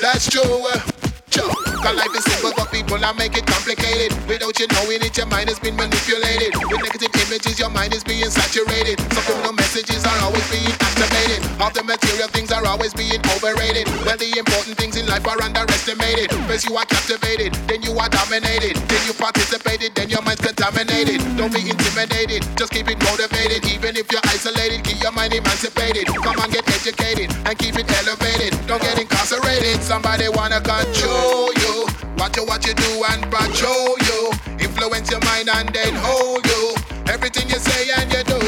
that's 0.01 0.29
true. 0.29 1.76
Cause 1.87 2.03
life 2.03 2.19
is 2.19 2.25
simple, 2.27 2.51
but 2.59 2.67
people 2.75 2.99
are 2.99 3.15
make 3.15 3.39
it 3.39 3.47
complicated. 3.47 4.11
Without 4.27 4.59
you 4.59 4.67
knowing 4.75 5.07
it, 5.07 5.15
your 5.15 5.31
mind 5.31 5.47
has 5.47 5.63
been 5.63 5.79
manipulated. 5.79 6.51
With 6.67 6.83
negative 6.83 7.15
images, 7.15 7.63
your 7.63 7.71
mind 7.71 7.95
is 7.95 8.03
being 8.03 8.27
saturated. 8.27 8.99
Subliminal 9.15 9.55
messages 9.55 10.03
are 10.03 10.19
always 10.27 10.43
being 10.51 10.67
activated. 10.83 11.47
All 11.63 11.71
the 11.71 11.87
material 11.87 12.27
things 12.35 12.51
are 12.51 12.67
always 12.67 12.91
being 12.91 13.23
overrated. 13.39 13.87
Well, 14.03 14.19
the 14.19 14.35
important 14.35 14.75
things 14.83 14.99
in 14.99 15.07
life 15.07 15.31
are 15.31 15.39
underestimated. 15.39 16.35
First 16.51 16.67
you 16.67 16.75
are 16.75 16.91
captivated, 16.91 17.55
then 17.71 17.87
you 17.87 17.95
are 17.95 18.11
dominated. 18.11 18.75
Then 18.91 19.03
you 19.07 19.15
participated, 19.15 19.95
then 19.95 20.11
your 20.11 20.27
mind's 20.27 20.43
contaminated. 20.43 21.23
Don't 21.39 21.55
be 21.55 21.71
intimidated, 21.71 22.43
just 22.59 22.75
keep 22.75 22.91
it 22.91 22.99
motivated. 22.99 23.63
Even 23.71 23.95
if 23.95 24.11
you're 24.11 24.27
isolated, 24.27 24.83
keep 24.83 24.99
your 25.07 25.15
mind 25.15 25.39
emancipated. 25.39 26.11
Come 26.11 26.35
on, 26.43 26.51
get 26.51 26.67
educated 26.67 27.31
and 27.47 27.55
keep 27.55 27.79
it 27.79 27.87
elevated. 28.03 28.59
Don't 28.67 28.83
get 28.83 28.99
incarcerated. 28.99 29.79
Somebody 29.87 30.27
wanna 30.35 30.59
control 30.59 31.55
you. 31.55 31.76
Watch 32.17 32.39
what 32.41 32.65
you 32.67 32.75
do 32.75 33.05
and 33.11 33.23
patrol 33.31 33.97
you. 34.09 34.31
Influence 34.59 35.11
your 35.11 35.21
mind 35.25 35.49
and 35.49 35.69
then 35.75 35.95
hold 35.95 36.47
you. 36.47 36.75
Everything 37.09 37.49
you 37.49 37.59
say 37.59 37.91
and 37.97 38.11
you 38.13 38.23
do, 38.25 38.39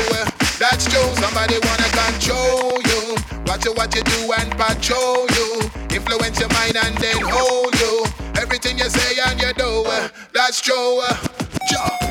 that's 0.59 0.85
true. 0.89 1.09
Somebody 1.21 1.59
wanna 1.63 1.89
control 1.93 2.81
you. 2.83 3.17
Watch 3.47 3.67
what 3.77 3.95
you 3.95 4.03
do 4.03 4.33
and 4.39 4.51
patrol 4.57 5.27
you. 5.37 5.71
Influence 5.91 6.41
your 6.41 6.49
mind 6.51 6.77
and 6.77 6.97
then 6.99 7.21
hold 7.21 7.75
you. 7.81 8.05
Everything 8.41 8.79
you 8.79 8.89
say 8.89 9.21
and 9.27 9.41
you 9.41 9.53
do, 9.55 9.85
uh, 9.87 10.09
that's 10.33 10.61
true. 10.61 11.01
Uh, 11.03 11.17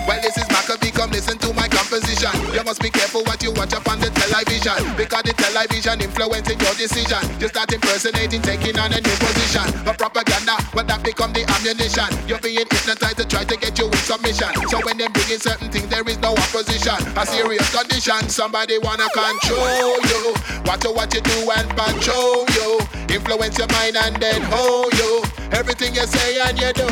well, 0.07 0.21
this 0.21 0.37
is 0.37 0.45
Macka 0.45 0.79
B, 0.79 0.91
come 0.91 1.11
listen 1.11 1.37
to 1.39 1.53
my 1.53 1.67
composition. 1.67 2.36
You 2.57 2.63
must 2.63 2.81
be 2.81 2.89
careful 2.89 3.21
what 3.29 3.43
you 3.43 3.51
watch 3.53 3.77
up 3.77 3.85
on 3.85 3.99
the 4.01 4.09
television. 4.09 4.81
Because 4.97 5.21
the 5.29 5.33
television 5.37 6.01
influencing 6.01 6.57
your 6.57 6.73
decision. 6.73 7.21
You 7.37 7.53
start 7.53 7.69
impersonating, 7.69 8.41
taking 8.41 8.73
on 8.81 8.89
a 8.89 8.97
new 8.97 9.17
position. 9.21 9.69
But 9.85 10.01
propaganda, 10.01 10.57
when 10.73 10.89
that 10.89 11.05
become 11.05 11.37
the 11.37 11.45
ammunition. 11.45 12.09
You're 12.25 12.41
being 12.41 12.65
hypnotized 12.65 13.21
to 13.21 13.29
try 13.29 13.45
to 13.45 13.55
get 13.61 13.77
you 13.77 13.85
in 13.85 14.01
submission. 14.01 14.49
So 14.73 14.81
when 14.81 14.97
they 14.97 15.05
bring 15.05 15.29
in 15.29 15.37
certain 15.37 15.69
things, 15.69 15.85
there 15.93 16.01
is 16.09 16.17
no 16.17 16.33
opposition. 16.33 16.97
A 17.13 17.29
serious 17.29 17.69
condition, 17.69 18.25
somebody 18.25 18.81
wanna 18.81 19.05
control 19.13 20.01
you. 20.09 20.33
Watch 20.65 20.89
what 20.89 21.13
you 21.13 21.21
do 21.21 21.37
and 21.53 21.69
control 21.77 22.41
you. 22.57 22.81
Influence 23.13 23.61
your 23.61 23.69
mind 23.69 24.01
and 24.01 24.17
then 24.17 24.41
hold 24.49 24.97
you. 24.97 25.21
Everything 25.53 25.93
you 25.93 26.09
say 26.09 26.41
and 26.41 26.57
you 26.57 26.73
do, 26.73 26.89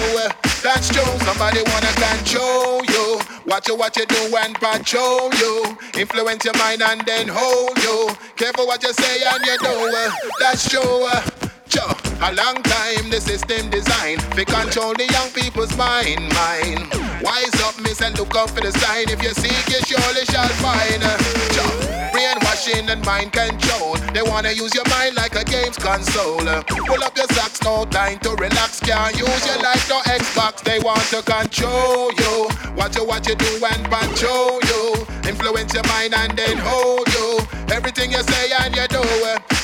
that's 0.61 0.93
true. 0.93 1.09
Somebody 1.25 1.65
wanna 1.73 1.89
control 1.97 2.85
you. 2.85 3.17
Watch 3.45 3.69
what 3.69 3.95
you 3.95 4.05
do 4.05 4.35
and 4.37 4.57
control 4.59 5.29
you. 5.35 5.54
Influence 5.97 6.45
your 6.45 6.57
mind 6.57 6.81
and 6.81 7.01
then 7.05 7.27
hold 7.29 7.77
you. 7.83 8.09
Careful 8.35 8.67
what 8.67 8.83
you 8.83 8.93
say 8.93 9.23
and 9.23 9.45
you 9.45 9.57
do, 9.59 9.67
uh, 9.67 10.11
that's 10.39 10.69
true. 10.69 11.44
A 11.77 12.31
long 12.33 12.55
time 12.63 13.09
the 13.11 13.19
system 13.19 13.69
designed 13.69 14.21
to 14.33 14.45
control 14.45 14.93
the 14.95 15.05
young 15.11 15.29
people's 15.31 15.75
mind, 15.77 16.23
mind. 16.33 16.87
Wise 17.21 17.53
up, 17.61 17.77
miss, 17.83 18.01
and 18.01 18.17
look 18.17 18.33
out 18.35 18.49
for 18.49 18.61
the 18.61 18.71
sign. 18.71 19.09
If 19.09 19.21
you 19.21 19.29
seek, 19.29 19.67
you 19.67 19.83
surely 19.83 20.25
shall 20.25 20.47
find. 20.63 21.03
Brainwashing 22.15 22.89
and 22.89 23.05
mind 23.05 23.33
control. 23.33 23.97
They 24.15 24.23
wanna 24.23 24.51
use 24.51 24.73
your 24.73 24.87
mind 24.89 25.15
like 25.17 25.35
a 25.35 25.43
games 25.43 25.77
console. 25.77 26.39
Pull 26.87 27.03
up 27.03 27.17
your 27.17 27.27
socks, 27.35 27.61
no 27.61 27.83
time 27.85 28.19
to 28.19 28.31
relax. 28.39 28.79
Can't 28.79 29.13
use 29.19 29.45
your 29.45 29.61
life, 29.61 29.89
no 29.89 29.99
Xbox. 30.07 30.63
They 30.63 30.79
want 30.79 31.03
to 31.11 31.21
control 31.21 32.11
you. 32.15 32.47
Watch 32.75 32.95
you, 32.95 33.05
what 33.05 33.27
you 33.27 33.35
do 33.35 33.65
and 33.69 33.83
control 33.91 34.59
you. 34.71 35.05
Influence 35.27 35.73
your 35.73 35.85
mind 35.91 36.15
and 36.15 36.37
then 36.37 36.57
hold 36.57 37.07
you. 37.13 37.39
Everything 37.69 38.11
you 38.11 38.23
say 38.23 38.51
and 38.63 38.75
you 38.75 38.87
do, 38.87 39.03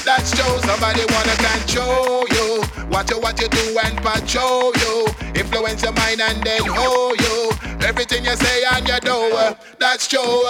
that's 0.03 0.31
true. 0.31 0.59
Somebody 0.67 1.05
wanna 1.09 1.35
control 1.37 2.00
you. 2.07 2.63
Watch 2.89 3.11
you, 3.11 3.19
what 3.19 3.39
you 3.41 3.47
do 3.47 3.79
and 3.83 3.97
control 4.01 4.73
you. 4.75 5.30
Influence 5.41 5.81
your 5.81 5.91
mind 5.93 6.21
and 6.21 6.43
then 6.43 6.61
hold 6.65 7.19
you. 7.19 7.49
Everything 7.81 8.23
you 8.23 8.35
say 8.35 8.63
and 8.73 8.87
you 8.87 8.99
do, 8.99 9.17
uh, 9.35 9.55
that's 9.79 10.07
true. 10.07 10.43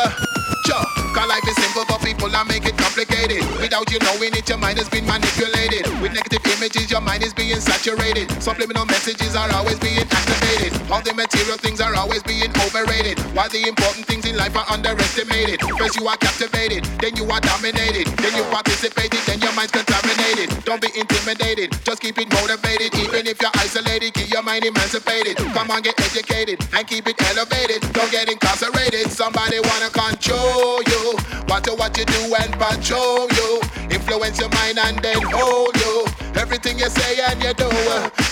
Cause 1.12 1.28
life 1.28 1.44
is 1.48 1.56
simple, 1.60 1.84
but 1.88 2.00
people 2.00 2.34
are 2.36 2.46
make 2.46 2.64
it 2.66 2.78
complicated. 2.78 3.44
Without 3.60 3.92
you 3.92 4.00
knowing 4.00 4.32
it, 4.32 4.48
your 4.48 4.58
mind 4.58 4.80
has 4.80 4.88
been 4.88 5.06
manipulated. 5.06 5.84
With 6.00 6.16
negative 6.16 6.40
images, 6.56 6.90
your 6.92 7.02
mind 7.02 7.24
is 7.24 7.34
being 7.34 7.60
saturated. 7.60 8.32
Subliminal 8.42 8.86
messages 8.86 9.36
are 9.36 9.52
always 9.52 9.80
being 9.80 10.00
activated. 10.00 10.72
All 10.92 11.02
the 11.02 11.14
material 11.14 11.58
things 11.58 11.82
are 11.82 11.96
always 11.96 12.24
being 12.24 12.48
overrated. 12.64 13.20
While 13.36 13.50
the 13.50 13.68
important 13.68 14.08
things 14.08 14.26
in 14.26 14.38
life 14.38 14.56
are 14.56 14.66
underestimated. 14.72 15.60
First 15.76 16.00
you 16.00 16.08
are 16.08 16.18
captivated, 16.18 16.86
then 17.04 17.16
you 17.16 17.28
are 17.28 17.42
dominated, 17.42 18.08
then 18.24 18.32
you 18.36 18.44
participated, 18.48 19.20
then 19.28 19.42
your 19.42 19.52
mind's 19.52 19.72
contaminated. 19.76 20.64
Don't 20.64 20.80
be 20.80 20.88
intimidated, 20.96 21.76
just 21.84 22.00
keep 22.00 22.18
it 22.20 22.32
motivated. 22.32 22.96
Even 22.96 23.28
if 23.28 23.42
you're 23.42 23.56
isolated, 23.60 24.14
keep 24.14 24.32
your 24.32 24.44
mind 24.44 24.64
emancipated. 24.82 25.38
Come 25.54 25.70
on, 25.72 25.82
get 25.82 26.00
educated 26.02 26.60
and 26.74 26.88
keep 26.88 27.08
it 27.08 27.16
elevated. 27.30 27.82
Don't 27.94 28.12
get 28.12 28.30
incarcerated. 28.30 29.12
Somebody 29.12 29.60
wanna 29.60 29.90
control 29.90 30.82
you. 30.84 31.16
Watch 31.48 31.68
what 31.78 31.98
you 31.98 32.06
do 32.06 32.36
and 32.40 32.52
control 32.58 33.28
you. 33.30 33.62
Influence 33.92 34.40
your 34.40 34.50
mind 34.50 34.80
and 34.80 34.98
then 35.00 35.22
hold 35.22 35.76
you. 35.78 36.06
Everything 36.36 36.80
you 36.80 36.90
say 36.90 37.20
and 37.30 37.42
you 37.44 37.54
do, 37.54 37.70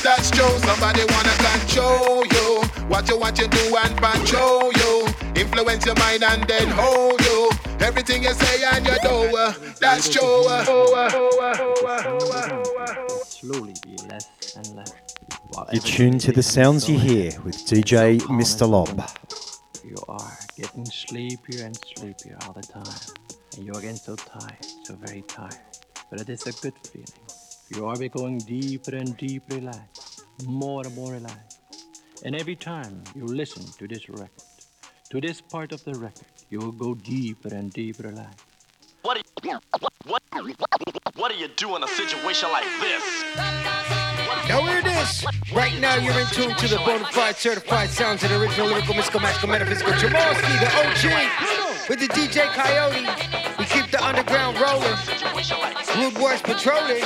that's 0.03 0.31
true. 0.31 0.49
Somebody 0.65 1.01
wanna 1.13 1.35
control 1.37 2.25
you. 2.25 2.63
Watch 2.89 3.11
what 3.11 3.37
you 3.37 3.47
do 3.47 3.77
and 3.77 3.95
control 3.97 4.73
you. 4.73 5.07
Influence 5.35 5.85
your 5.85 5.95
mind 5.95 6.23
and 6.23 6.43
then 6.47 6.67
hold 6.69 7.21
you. 7.21 7.49
Everything 7.79 8.23
you 8.23 8.33
say 8.33 8.63
and 8.63 8.85
you 8.85 8.97
do, 9.03 9.29
that's 9.79 10.09
true. 10.09 10.43
Slowly 13.25 13.73
be 13.83 13.95
less 14.09 14.55
and 14.55 14.75
less. 14.75 15.08
You're 15.51 15.81
tuned 15.81 16.21
to 16.21 16.31
the 16.31 16.43
sounds 16.43 16.87
you 16.87 16.99
hear 16.99 17.31
with 17.41 17.55
DJ 17.65 18.19
Mr. 18.21 18.69
Lob. 18.69 19.01
You 19.83 19.95
are 20.07 20.37
getting 20.55 20.85
sleepier 20.85 21.65
and 21.65 21.75
sleepier 21.75 22.37
all 22.45 22.53
the 22.53 22.61
time. 22.61 23.15
And 23.55 23.65
you're 23.65 23.81
getting 23.81 23.95
so 23.95 24.15
tired, 24.15 24.63
so 24.83 24.95
very 24.95 25.23
tired. 25.23 25.57
But 26.11 26.21
it 26.21 26.29
is 26.29 26.45
a 26.45 26.51
good 26.61 26.75
feeling. 26.87 27.07
You 27.75 27.87
are 27.87 27.97
becoming 27.97 28.37
deeper 28.37 28.95
and 28.95 29.17
deeper 29.17 29.55
relaxed, 29.55 30.23
more 30.45 30.85
and 30.85 30.95
more 30.95 31.13
relaxed. 31.13 31.59
And 32.23 32.35
every 32.35 32.55
time 32.55 33.03
you 33.15 33.25
listen 33.25 33.65
to 33.79 33.87
this 33.87 34.07
record, 34.07 34.29
to 35.09 35.19
this 35.19 35.41
part 35.41 35.71
of 35.71 35.83
the 35.83 35.95
record, 35.95 36.27
you 36.51 36.59
will 36.59 36.71
go 36.71 36.93
deeper 36.93 37.49
and 37.49 37.73
deeper 37.73 38.03
relaxed. 38.03 38.48
What 39.01 39.17
do 39.41 39.49
you, 39.49 39.59
what, 39.79 40.21
what, 41.15 41.31
do 41.31 41.37
you 41.37 41.47
do 41.55 41.75
in 41.75 41.83
a 41.83 41.87
situation 41.87 42.49
like 42.51 42.65
this? 42.81 43.23
Now 44.47 44.61
here 44.63 44.79
it 44.79 44.87
is. 44.87 45.25
Right 45.53 45.79
now 45.79 45.95
you're 45.95 46.19
in 46.19 46.27
tune 46.27 46.53
to 46.55 46.67
the 46.67 46.77
bona 46.85 47.05
fide 47.05 47.35
certified 47.37 47.89
sounds 47.89 48.23
of 48.23 48.29
the 48.29 48.41
original 48.41 48.67
lyrical 48.67 48.95
mystical 48.95 49.21
magical 49.21 49.49
metaphysical 49.49 49.93
Jamalski, 49.93 50.59
the 50.59 50.67
OG, 50.67 51.89
with 51.89 51.99
the 51.99 52.07
DJ 52.07 52.47
Coyote. 52.51 53.05
We 53.57 53.65
keep 53.65 53.89
the 53.89 54.03
underground 54.03 54.59
rolling. 54.59 54.97
Rude 55.95 56.15
boys 56.15 56.41
patrolling. 56.41 57.03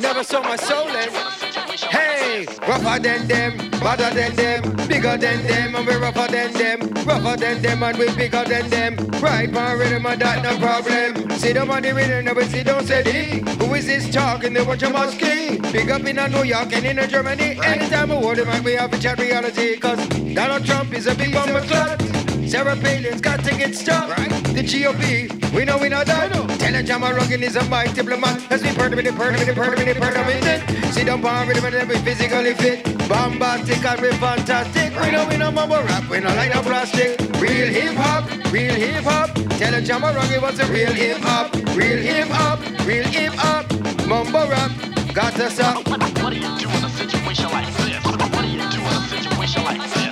Never 0.00 0.24
saw 0.24 0.40
my 0.42 0.56
soul 0.56 0.88
in. 0.88 1.45
Hey, 1.82 2.46
rougher 2.66 2.98
than 2.98 3.28
them, 3.28 3.56
badder 3.80 4.14
than 4.14 4.34
them, 4.34 4.88
bigger 4.88 5.18
than 5.18 5.46
them, 5.46 5.74
and 5.74 5.86
we 5.86 5.94
rougher 5.96 6.26
than 6.30 6.52
them, 6.54 6.80
rougher 7.04 7.36
than 7.36 7.60
them, 7.60 7.82
and 7.82 7.98
we 7.98 8.06
bigger 8.14 8.44
than 8.44 8.70
them. 8.70 8.96
Right 9.20 9.54
on 9.54 9.78
rhythm, 9.78 10.06
and 10.06 10.20
that 10.22 10.42
no 10.42 10.56
problem. 10.58 11.30
See 11.38 11.52
them 11.52 11.70
on 11.70 11.82
the 11.82 11.92
rhythm, 11.92 12.24
no, 12.24 12.34
but 12.34 12.46
see 12.46 12.62
don't 12.62 12.86
say 12.86 13.02
it. 13.04 13.48
Who 13.60 13.74
is 13.74 13.86
this 13.86 14.10
talking? 14.10 14.54
They 14.54 14.62
watch 14.62 14.82
a 14.84 14.90
musky. 14.90 15.58
Big 15.70 15.90
up 15.90 16.04
in 16.04 16.18
a 16.18 16.28
New 16.28 16.44
York 16.44 16.72
and 16.72 16.86
in 16.86 17.08
Germany. 17.10 17.58
Anytime 17.62 18.08
word, 18.22 18.38
it 18.38 18.46
might 18.46 18.64
be 18.64 18.72
have 18.72 18.92
a 18.94 18.98
chat 18.98 19.18
reality, 19.18 19.76
cause 19.76 20.08
Donald 20.08 20.64
Trump 20.64 20.94
is 20.94 21.06
a 21.06 21.14
big 21.14 21.34
bomber 21.34 21.60
clot. 21.60 22.00
Sarah 22.48 22.76
Palin's 22.76 23.20
got 23.20 23.42
to 23.42 23.50
get 23.56 23.74
stopped. 23.74 24.16
Right. 24.16 24.30
The 24.54 24.62
GOP, 24.62 25.52
we 25.52 25.64
know 25.64 25.78
we 25.78 25.88
know 25.88 26.04
that. 26.04 26.30
Telejama 26.62 27.12
Rockin' 27.16 27.42
is 27.42 27.56
a 27.56 27.64
mighty 27.64 27.92
diplomat. 27.92 28.40
As 28.52 28.62
we 28.62 28.72
permanent, 28.72 29.16
permanent, 29.16 29.56
permanent, 29.56 29.98
permanent. 29.98 30.94
Sit 30.94 31.08
up 31.08 31.24
on 31.24 31.48
rhythm 31.48 31.64
and 31.64 31.88
we 31.88 31.96
physically 31.98 32.54
fit. 32.54 32.84
Bombastic 33.08 33.84
and 33.84 34.00
we 34.00 34.10
fantastic. 34.12 34.94
We 35.00 35.10
know 35.10 35.26
we 35.28 35.36
know 35.36 35.50
mumble 35.50 35.82
rap, 35.82 36.08
we 36.08 36.20
know 36.20 36.34
like 36.36 36.54
no 36.54 36.62
plastic. 36.62 37.18
Real 37.40 37.68
hip 37.68 37.94
hop, 37.94 38.30
real 38.52 38.74
hip 38.74 39.02
hop. 39.02 39.30
Telejama 39.58 40.14
Rockin' 40.14 40.40
was 40.40 40.58
a 40.60 40.66
real 40.72 40.92
hip 40.92 41.18
hop. 41.18 41.52
Real 41.74 41.98
hip 41.98 42.28
hop, 42.28 42.60
real 42.86 43.04
hip 43.04 43.32
hop. 43.34 43.66
Mumble 44.06 44.48
rap, 44.48 44.70
got 45.12 45.34
to 45.34 45.50
stop. 45.50 45.86
What, 45.88 46.00
what, 46.00 46.22
what 46.22 46.30
do 46.32 46.38
you 46.38 46.58
do 46.58 46.68
in 46.68 46.84
a 46.84 46.90
situation 46.90 47.50
like 47.50 47.66
this? 47.74 48.04
What, 48.04 48.20
what 48.20 48.42
do 48.42 48.48
you 48.48 48.58
do 48.70 48.80
in 48.80 48.86
a 48.86 49.08
situation 49.08 49.64
like 49.64 49.82
this? 49.82 50.05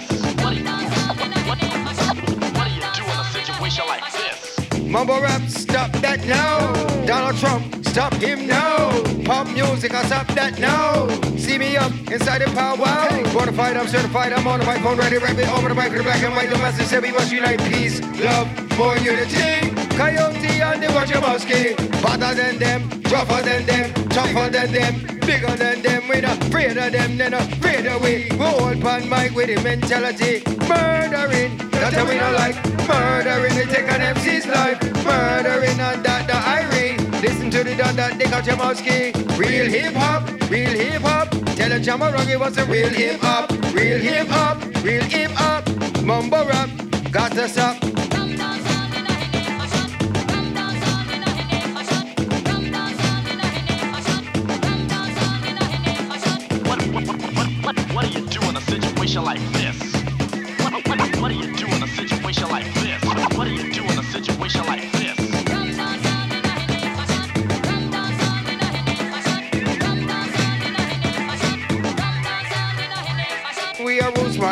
Mumble 4.95 5.21
rap, 5.21 5.43
stop 5.49 5.91
that 5.95 6.25
now. 6.25 6.73
Donald 7.05 7.37
Trump, 7.39 7.85
stop 7.85 8.15
him 8.15 8.47
now. 8.47 9.03
Pop 9.25 9.49
music, 9.49 9.93
I 9.93 10.05
stop 10.05 10.29
that 10.35 10.61
now. 10.61 11.09
See 11.37 11.59
me 11.59 11.77
up 11.77 11.91
inside 12.13 12.43
the 12.43 12.47
powwow. 12.55 13.09
Bonafide, 13.35 13.77
I'm 13.77 13.89
certified, 13.89 14.33
I'm 14.33 14.47
on 14.47 14.61
the 14.61 14.67
microphone, 14.67 14.97
ready, 14.97 15.19
rap 15.19 15.37
it 15.37 15.49
over 15.49 15.69
the 15.69 15.75
mic, 15.75 15.91
the 15.93 16.05
black 16.05 16.23
and 16.23 16.37
white. 16.37 16.49
The 16.49 16.59
message 16.59 17.03
we 17.03 17.11
must 17.11 17.33
unite, 17.33 17.59
peace, 17.73 18.01
love, 18.21 18.47
more 18.79 18.97
unity. 18.99 19.74
Coyote 19.97 20.61
and 20.61 20.83
the 20.83 20.89
Wachowski, 20.89 21.77
better 22.03 22.35
than 22.35 22.59
them, 22.59 22.89
rougher 23.13 23.43
than 23.43 23.65
them, 23.65 23.93
tougher 24.09 24.51
than 24.51 24.73
them, 24.73 25.21
bigger 25.21 25.55
than 25.57 25.83
them. 25.83 26.09
We 26.09 26.21
not 26.21 26.43
afraid 26.45 26.77
of 26.77 26.91
them, 26.91 27.17
they 27.17 27.29
not 27.31 27.43
afraid 27.53 27.87
of 27.87 28.03
we. 28.03 28.29
We 28.31 28.37
hold 28.37 28.81
pan 28.81 29.09
mic 29.09 29.35
with 29.37 29.55
the 29.55 29.63
mentality, 29.63 30.43
murdering. 30.69 31.57
That's 31.71 31.95
how 31.95 32.09
we 32.09 32.17
not 32.17 32.35
like 32.35 32.57
murdering. 32.89 33.55
They 33.55 33.67
take 33.67 33.89
an 33.89 34.01
MC's 34.01 34.47
life, 34.47 34.83
murdering 35.05 35.79
and 35.79 36.05
that 36.05 36.27
the 36.27 36.35
Irie. 36.35 37.23
Listen 37.23 37.51
to 37.53 37.63
the 37.63 37.77
dot 37.77 37.95
that 37.95 38.19
they 38.19 38.25
got 38.25 38.43
Jamowski. 38.43 39.15
Real 39.39 39.71
hip 39.71 39.95
hop, 39.95 40.29
real 40.51 40.71
hip 40.71 41.03
hop. 41.03 41.31
Tell 41.55 41.71
a 41.71 41.79
Jamarongi 41.79 42.39
what's 42.41 42.57
a 42.57 42.65
real 42.65 42.89
hip 42.89 43.21
hop, 43.21 43.49
real 43.73 43.99
hip 44.01 44.27
hop, 44.27 44.59
real 44.83 45.05
hip 45.05 45.31
hop. 45.31 45.69
Mumbo 46.03 46.47
rap, 46.49 46.69
got 47.13 47.31
to 47.33 47.49
stop. 47.49 48.04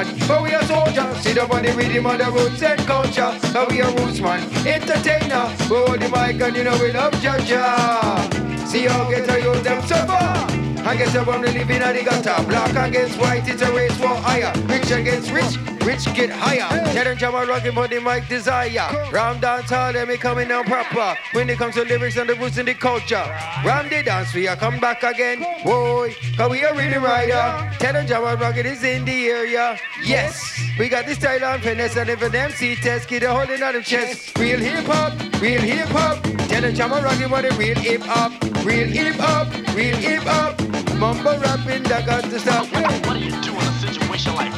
Man. 0.04 0.28
But 0.28 0.42
we 0.42 0.54
are 0.54 0.62
soldiers, 0.64 1.26
on 1.50 1.62
the 1.62 1.72
rhythm 1.76 2.06
of 2.06 2.18
the 2.18 2.30
roots 2.30 2.62
and 2.62 2.80
culture. 2.80 3.32
But 3.52 3.70
we 3.70 3.80
are 3.82 3.94
roots 3.96 4.20
man, 4.20 4.40
entertainer. 4.66 5.46
We 5.70 5.76
hold 5.76 6.00
the 6.00 6.08
mic 6.08 6.40
and 6.40 6.56
you 6.56 6.64
know 6.64 6.78
we 6.78 6.92
love 6.92 7.12
Jaja. 7.14 8.66
See 8.66 8.86
how 8.86 9.08
get 9.10 9.28
a 9.28 9.40
youth 9.40 9.62
them 9.62 9.82
suffer. 9.86 10.62
I 10.84 10.96
guess 10.96 11.14
I'm 11.14 11.42
living 11.42 11.82
at 11.82 11.92
the 11.94 12.02
gutter. 12.02 12.44
Black 12.48 12.88
against 12.88 13.18
white, 13.18 13.46
it's 13.46 13.62
a 13.62 13.72
race 13.72 13.98
war 14.00 14.16
higher. 14.16 14.52
Rich 14.66 14.90
against 14.90 15.30
rich, 15.30 15.56
rich 15.84 16.04
get 16.14 16.30
higher. 16.30 16.68
Tell 16.92 17.14
them 17.14 17.48
rocking 17.48 17.72
for 17.72 17.88
the 17.88 18.00
mic 18.00 18.28
desire. 18.28 18.88
Ram 19.10 19.40
dance 19.40 19.70
hall, 19.70 19.92
let 19.92 20.08
me 20.08 20.16
coming 20.16 20.48
down 20.48 20.64
proper. 20.64 21.16
When 21.32 21.48
it 21.50 21.58
comes 21.58 21.74
to 21.74 21.82
lyrics 21.84 22.16
and 22.16 22.28
the 22.28 22.34
roots 22.34 22.58
in 22.58 22.66
the 22.66 22.74
culture. 22.74 23.24
Ram 23.64 23.88
the 23.88 24.02
dance, 24.02 24.34
we 24.34 24.48
are 24.48 24.56
come 24.56 24.78
back 24.80 25.02
again. 25.02 25.40
Boy, 25.64 26.14
cause 26.36 26.50
we 26.50 26.64
are 26.64 26.74
really 26.74 26.98
rider. 26.98 27.76
Tell 27.78 27.92
them 27.92 28.06
jam 28.06 28.22
rocking 28.22 28.66
is 28.66 28.82
in 28.82 29.04
the 29.04 29.26
area. 29.26 29.78
Yes, 30.04 30.60
we 30.78 30.88
got 30.88 31.06
the 31.06 31.14
style 31.14 31.44
and 31.44 31.62
finesse 31.62 31.96
and 31.96 32.10
if 32.10 32.22
an 32.22 32.34
MC 32.34 32.76
test, 32.76 33.08
get 33.08 33.22
a 33.22 33.32
hold 33.32 33.50
in 33.50 33.62
on 33.62 33.74
the 33.74 33.82
chest. 33.82 34.38
Real 34.38 34.58
hip 34.58 34.84
hop, 34.84 35.12
real 35.40 35.60
hip 35.60 35.88
hop. 35.88 36.22
Tell 36.48 36.62
them 36.62 36.74
jam 36.74 36.90
rocking 36.90 37.30
what 37.30 37.44
a 37.44 37.54
real 37.56 37.76
hip 37.76 38.02
hop. 38.02 38.32
Real 38.64 38.86
hip 38.86 39.16
hop, 39.16 39.48
real 39.74 39.96
hip 39.96 40.22
hop. 40.22 40.60
Mumble 40.96 41.36
rapping, 41.38 41.82
that 41.84 42.06
got 42.06 42.22
to 42.22 42.38
stop. 42.38 42.66
What 42.72 43.14
do 43.14 43.18
you 43.18 43.32
do 43.42 43.50
in 43.50 43.58
a 43.58 43.72
situation 43.80 44.34
like 44.36 44.51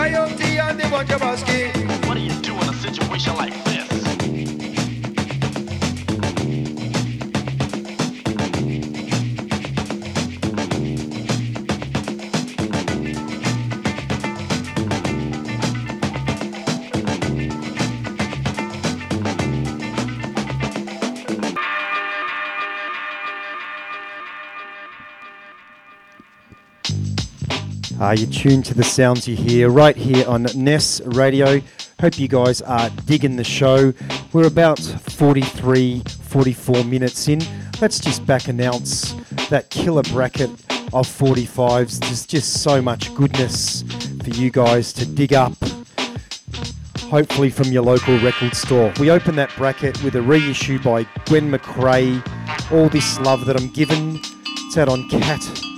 Coyote 0.00 0.58
and 0.58 0.80
the. 0.80 0.86
What 2.08 2.14
do 2.14 2.20
you 2.20 2.32
do 2.40 2.54
in 2.54 2.68
a 2.70 2.72
situation 2.72 3.36
like 3.36 3.69
Uh, 28.00 28.12
you're 28.16 28.30
tuned 28.30 28.64
to 28.64 28.72
the 28.72 28.82
sounds 28.82 29.28
you 29.28 29.36
hear 29.36 29.68
right 29.68 29.94
here 29.94 30.26
on 30.26 30.46
Ness 30.54 31.02
Radio. 31.04 31.60
Hope 32.00 32.18
you 32.18 32.28
guys 32.28 32.62
are 32.62 32.88
digging 33.04 33.36
the 33.36 33.44
show. 33.44 33.92
We're 34.32 34.46
about 34.46 34.78
43, 34.78 36.02
44 36.06 36.84
minutes 36.84 37.28
in. 37.28 37.42
Let's 37.78 38.00
just 38.00 38.24
back 38.24 38.48
announce 38.48 39.12
that 39.50 39.68
killer 39.68 40.02
bracket 40.04 40.48
of 40.94 41.06
45s. 41.06 42.00
There's 42.00 42.26
just 42.26 42.62
so 42.62 42.80
much 42.80 43.14
goodness 43.14 43.82
for 44.24 44.30
you 44.30 44.50
guys 44.50 44.94
to 44.94 45.04
dig 45.04 45.34
up. 45.34 45.52
Hopefully 47.00 47.50
from 47.50 47.66
your 47.66 47.82
local 47.82 48.18
record 48.20 48.56
store. 48.56 48.94
We 48.98 49.10
open 49.10 49.36
that 49.36 49.54
bracket 49.58 50.02
with 50.02 50.16
a 50.16 50.22
reissue 50.22 50.78
by 50.82 51.02
Gwen 51.26 51.50
McCrae. 51.50 52.22
All 52.72 52.88
this 52.88 53.20
love 53.20 53.44
that 53.44 53.60
I'm 53.60 53.68
given. 53.68 54.18
It's 54.46 54.78
out 54.78 54.88
on 54.88 55.06
Cat 55.10 55.69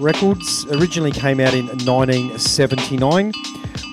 Records. 0.00 0.66
Originally 0.72 1.12
came 1.12 1.40
out 1.40 1.54
in 1.54 1.66
1979. 1.66 3.32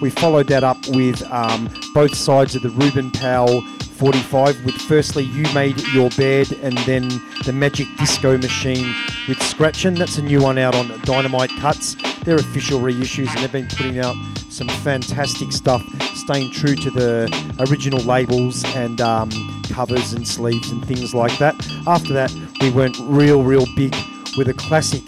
We 0.02 0.10
followed 0.10 0.48
that 0.48 0.64
up 0.64 0.78
with 0.90 1.22
um, 1.32 1.70
both 1.94 2.16
sides 2.16 2.56
of 2.56 2.62
the 2.62 2.70
Ruben 2.70 3.12
Powell 3.12 3.62
45 3.98 4.64
with 4.64 4.76
firstly 4.76 5.24
You 5.24 5.52
Made 5.54 5.82
Your 5.88 6.10
Bed 6.12 6.52
and 6.62 6.78
then 6.80 7.10
the 7.46 7.52
Magic 7.52 7.88
Disco 7.98 8.38
Machine 8.38 8.96
with 9.28 9.40
Scratchin'. 9.40 9.98
That's 9.98 10.18
a 10.18 10.22
new 10.22 10.42
one 10.42 10.58
out 10.60 10.76
on 10.76 11.00
Dynamite 11.02 11.50
Cuts. 11.60 11.96
They're 12.24 12.36
official 12.36 12.80
reissues 12.80 13.30
and 13.30 13.40
they've 13.40 13.52
been 13.52 13.68
putting 13.68 14.00
out 14.00 14.16
some 14.50 14.68
fantastic 14.68 15.52
stuff, 15.52 15.84
staying 16.16 16.52
true 16.52 16.76
to 16.76 16.92
the 16.92 17.56
original 17.70 18.00
labels 18.02 18.64
and 18.76 19.02
um, 19.02 19.32
covers 19.70 20.14
and 20.14 20.28
sleeves 20.28 20.72
and 20.72 20.86
things 20.86 21.16
like 21.16 21.38
that. 21.40 21.56
After 21.88 22.14
that, 22.14 22.32
we 22.62 22.70
went 22.70 22.98
real, 23.02 23.42
real 23.44 23.66
big 23.76 23.96
with 24.38 24.48
a 24.48 24.54
classic 24.54 25.04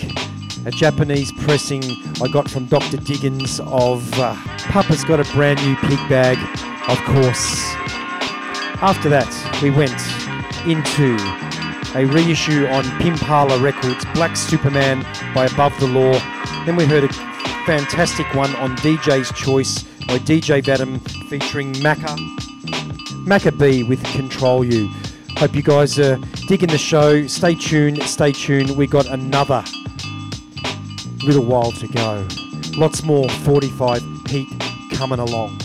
a 0.65 0.71
Japanese 0.71 1.31
pressing 1.31 1.83
I 2.21 2.27
got 2.27 2.49
from 2.49 2.65
Dr. 2.65 2.97
Diggins 2.97 3.59
of 3.61 4.11
uh, 4.19 4.35
Papa's 4.57 5.03
Got 5.03 5.19
a 5.19 5.33
Brand 5.33 5.63
New 5.65 5.75
Pig 5.77 5.99
Bag, 6.09 6.37
of 6.89 6.97
course. 7.05 7.55
After 8.81 9.09
that, 9.09 9.29
we 9.61 9.69
went 9.71 9.99
into 10.67 11.17
a 11.95 12.05
reissue 12.05 12.67
on 12.67 12.83
Pimpala 12.99 13.61
Records, 13.61 14.05
Black 14.13 14.35
Superman 14.35 15.03
by 15.33 15.45
Above 15.45 15.77
the 15.79 15.87
Law. 15.87 16.13
Then 16.65 16.75
we 16.75 16.85
heard 16.85 17.03
a 17.03 17.13
fantastic 17.65 18.33
one 18.33 18.55
on 18.57 18.75
DJ's 18.77 19.31
Choice 19.33 19.83
by 20.07 20.19
DJ 20.19 20.61
Vadim 20.61 20.99
featuring 21.29 21.73
Macka. 21.75 22.15
Macka 23.25 23.57
B 23.57 23.83
with 23.83 24.03
Control 24.13 24.63
You. 24.63 24.89
Hope 25.37 25.55
you 25.55 25.63
guys 25.63 25.97
are 25.99 26.17
digging 26.47 26.69
the 26.69 26.77
show. 26.77 27.25
Stay 27.27 27.55
tuned, 27.55 28.01
stay 28.03 28.31
tuned. 28.31 28.75
We 28.75 28.87
got 28.87 29.05
another 29.07 29.63
little 31.23 31.43
while 31.43 31.71
to 31.71 31.87
go. 31.87 32.27
Lots 32.77 33.03
more 33.03 33.27
45 33.29 34.03
Pete 34.25 34.47
coming 34.91 35.19
along. 35.19 35.59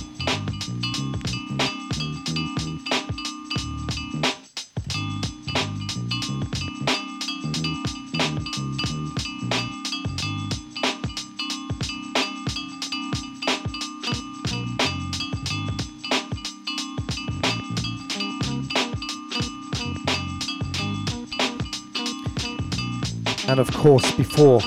And 23.47 23.61
of 23.61 23.71
course, 23.73 24.11
before 24.13 24.61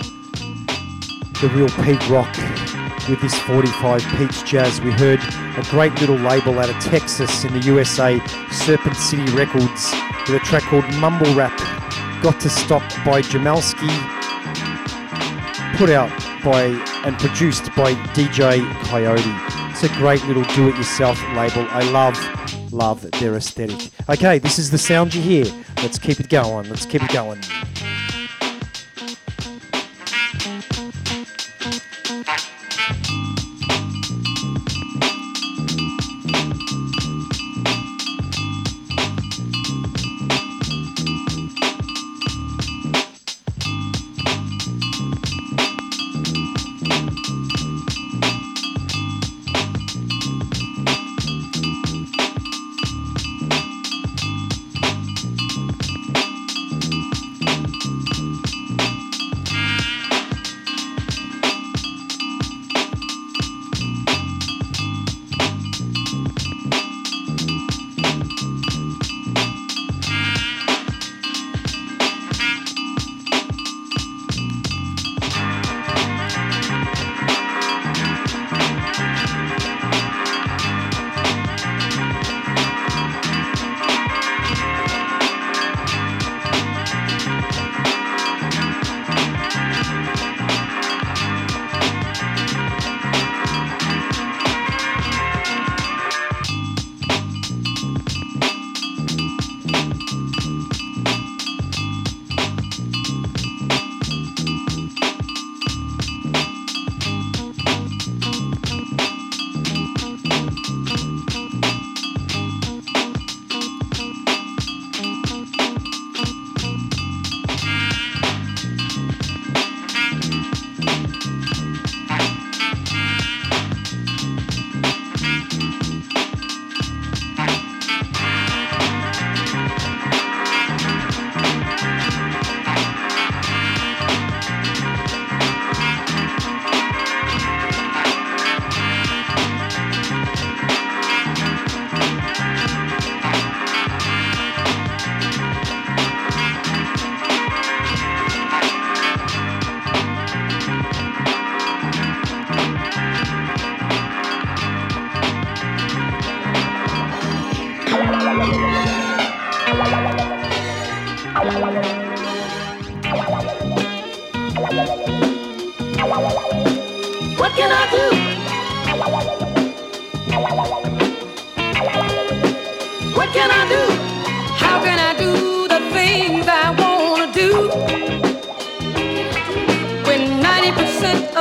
the 1.42 1.50
real 1.50 1.70
Pete 1.84 2.10
Rock 2.10 2.36
with 3.08 3.22
this 3.22 3.38
45 3.42 4.02
Pete's 4.18 4.42
Jazz. 4.42 4.82
We 4.82 4.92
heard 4.92 5.20
a 5.56 5.64
great 5.70 5.94
little 6.02 6.16
label 6.16 6.58
out 6.58 6.70
of 6.70 6.80
Texas 6.84 7.44
in 7.44 7.54
the 7.54 7.60
USA, 7.60 8.20
Serpent 8.52 8.96
City 8.96 9.24
Records, 9.34 9.94
with 10.28 10.42
a 10.42 10.46
track 10.46 10.64
called 10.64 10.86
Mumble 10.96 11.32
Rap. 11.36 11.56
Got 12.24 12.40
to 12.42 12.50
Stop 12.50 12.82
by 13.06 13.22
Jamalski, 13.22 13.88
put 15.78 15.92
out 15.92 16.10
by 16.44 16.64
and 17.06 17.16
produced 17.20 17.66
by 17.76 17.94
DJ 18.14 18.68
Coyote. 18.86 19.22
It's 19.70 19.84
a 19.84 19.90
great 19.90 20.24
little 20.26 20.44
do-it-yourself 20.56 21.22
label. 21.36 21.68
I 21.70 21.88
love, 21.92 22.74
love 22.74 23.10
their 23.20 23.36
aesthetic. 23.36 23.92
Okay, 24.10 24.40
this 24.40 24.58
is 24.58 24.72
the 24.72 24.80
sound 24.80 25.14
you 25.14 25.22
hear. 25.22 25.46
Let's 25.84 26.00
keep 26.00 26.20
it 26.20 26.30
going. 26.30 26.68
Let's 26.68 26.88
keep 26.88 27.04
it 27.04 27.12
going. 27.12 27.40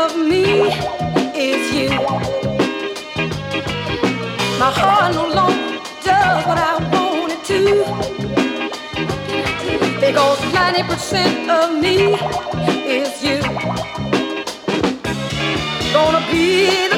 of 0.06 0.16
me 0.16 0.44
is 1.34 1.62
you. 1.74 1.90
My 4.60 4.70
heart 4.78 5.14
no 5.14 5.24
longer 5.38 5.80
does 6.04 6.46
what 6.46 6.58
I 6.58 6.74
want 6.92 7.32
it 7.36 7.42
to. 7.50 7.60
Because 10.00 10.38
90% 10.52 11.48
of 11.60 11.68
me 11.84 11.96
is 12.98 13.10
you. 13.26 13.38
Gonna 15.92 16.22
be 16.30 16.95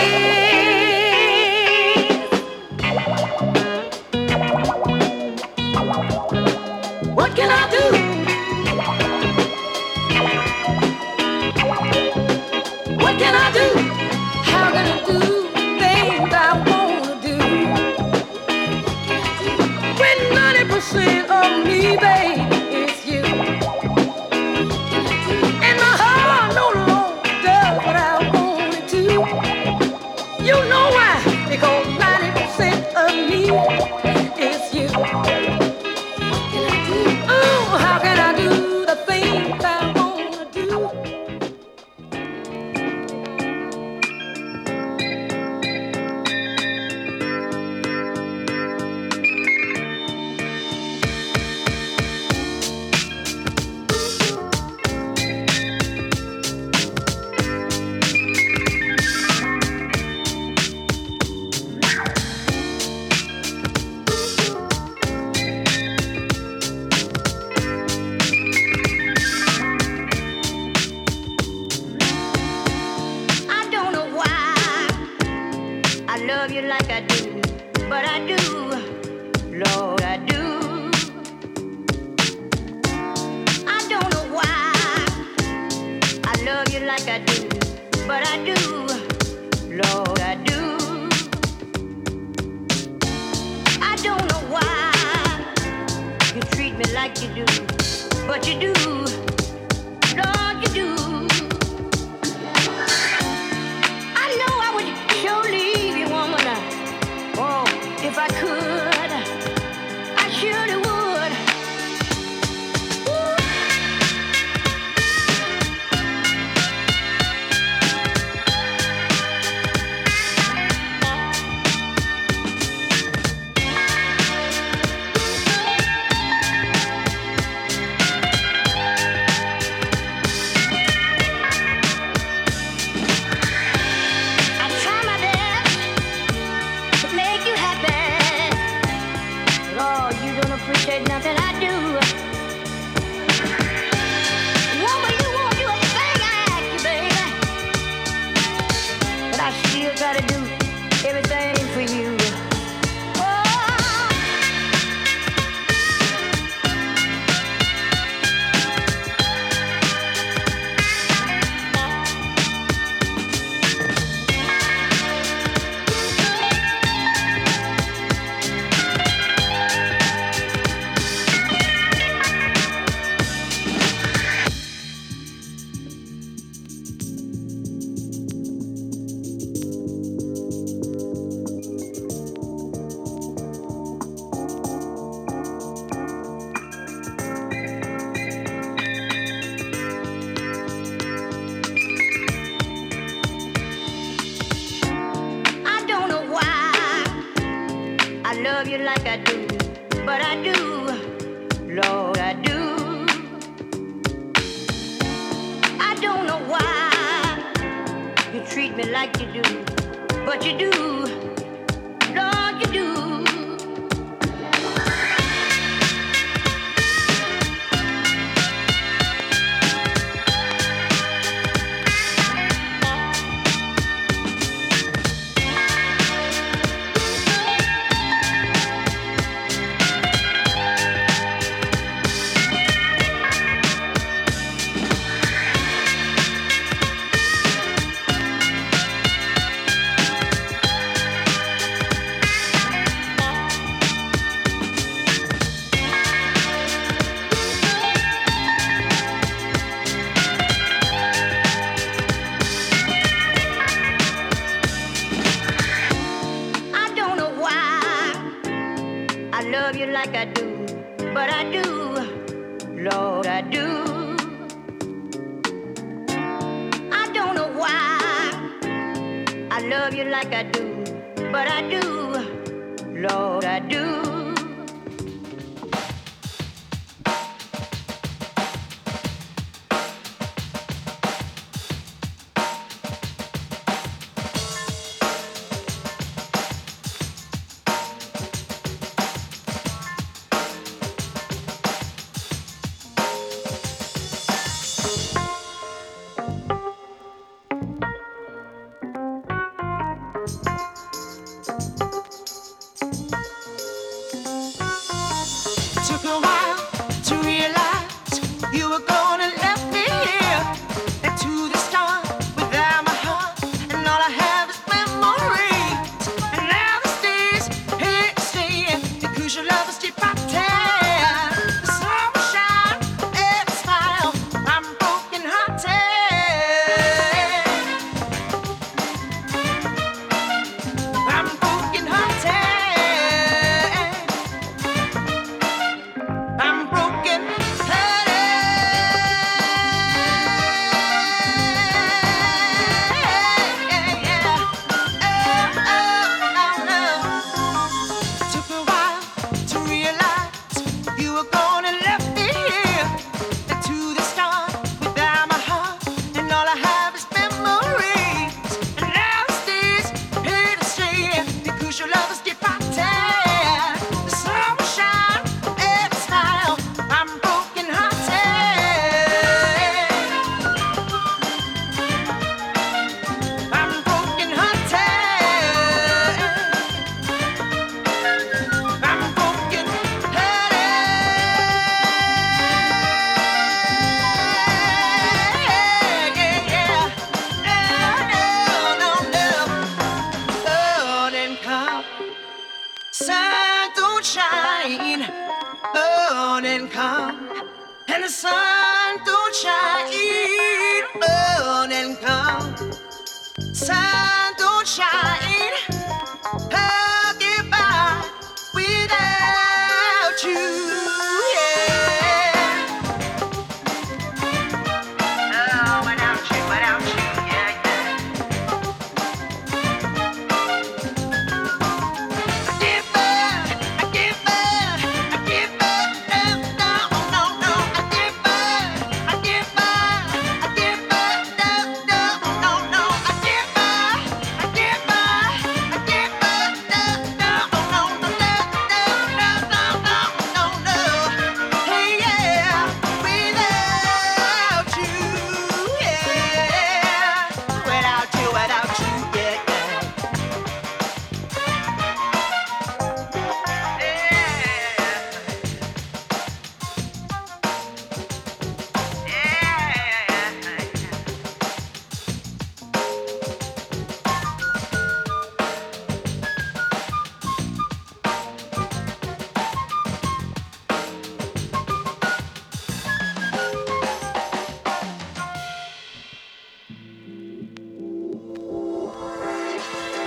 What 7.15 7.35
can 7.35 7.51
I 7.51 7.69
do? 7.77 7.85
What 13.03 13.15
can 13.19 13.35
I 13.35 13.51
do? 13.59 13.69
How 14.51 14.71
can 14.71 14.87
I 14.87 14.99
do 15.05 15.19
things 15.81 16.33
I 16.33 16.47
wanna 16.69 17.15
do? 17.27 17.37
When 20.01 20.19
90% 20.33 21.27
of 21.41 21.67
me, 21.67 21.81
baby? 21.97 22.36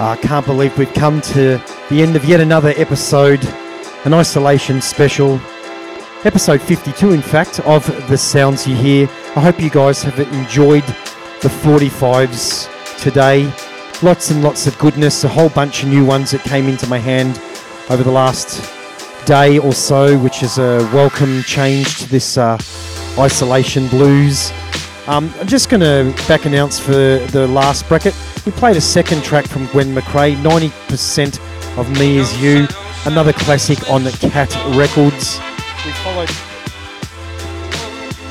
I 0.02 0.16
can't 0.16 0.46
believe 0.46 0.78
we've 0.78 0.94
come 0.94 1.20
to 1.22 1.62
the 1.90 2.02
end 2.02 2.16
of 2.16 2.24
yet 2.24 2.40
another 2.40 2.74
episode, 2.78 3.44
an 4.06 4.14
isolation 4.14 4.80
special, 4.80 5.42
episode 6.24 6.62
52, 6.62 7.12
in 7.12 7.22
fact, 7.22 7.60
of 7.62 7.86
The 8.08 8.18
Sounds 8.18 8.66
You 8.66 8.76
Hear. 8.76 9.10
I 9.36 9.42
hope 9.42 9.60
you 9.60 9.70
guys 9.70 10.02
have 10.04 10.18
enjoyed 10.18 10.86
the 11.42 11.50
45s 11.50 12.98
today. 12.98 13.52
Lots 14.02 14.32
and 14.32 14.42
lots 14.42 14.68
of 14.68 14.80
goodness, 14.80 15.26
a 15.26 15.28
whole 15.28 15.50
bunch 15.50 15.84
of 15.84 15.90
new 15.90 16.06
ones 16.06 16.32
that 16.32 16.44
came 16.44 16.70
into 16.70 16.88
my 16.88 16.98
hand 16.98 17.38
over 17.90 18.02
the 18.02 18.12
last 18.12 18.74
day 19.26 19.60
or 19.60 19.74
so, 19.74 20.18
which 20.18 20.44
is 20.44 20.60
a 20.60 20.78
welcome 20.94 21.44
change 21.44 21.98
to 21.98 22.08
this 22.08 22.38
uh, 22.38 22.58
isolation 23.18 23.90
blues. 23.90 24.54
Um, 25.10 25.34
I'm 25.40 25.48
just 25.48 25.72
going 25.72 25.82
to 25.82 26.16
back 26.28 26.46
announce 26.46 26.80
for 26.80 26.92
the 26.92 27.48
last 27.48 27.90
bracket. 27.90 28.16
We 28.46 28.52
played 28.52 28.78
a 28.78 28.82
second 28.82 29.24
track 29.24 29.48
from 29.48 29.66
Gwen 29.72 29.96
McCrae, 29.96 30.36
90% 30.36 31.80
of 31.80 31.90
Me 31.98 32.18
Is 32.18 32.40
You, 32.40 32.68
another 33.08 33.34
classic 33.34 33.90
on 33.90 34.04
Cat 34.04 34.54
Records. 34.76 35.40
We 35.84 35.92
followed, 36.04 36.30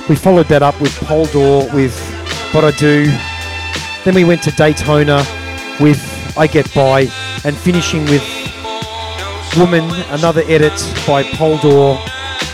we 0.09 0.15
followed 0.15 0.47
that 0.47 0.63
up 0.63 0.81
with 0.81 0.93
Poldoore 1.01 1.75
with 1.75 1.99
What 2.55 2.63
I 2.63 2.71
Do. 2.71 3.07
Then 4.05 4.15
we 4.15 4.23
went 4.23 4.45
to 4.45 4.53
Daytona 4.53 5.25
with 5.81 6.01
I 6.39 6.47
Get 6.47 6.73
By, 6.73 7.09
and 7.45 7.57
finishing 7.57 8.05
with 8.05 8.23
Woman, 9.57 9.83
another 10.11 10.43
edit 10.47 10.79
by 11.09 11.25
Poldoore, 11.25 11.99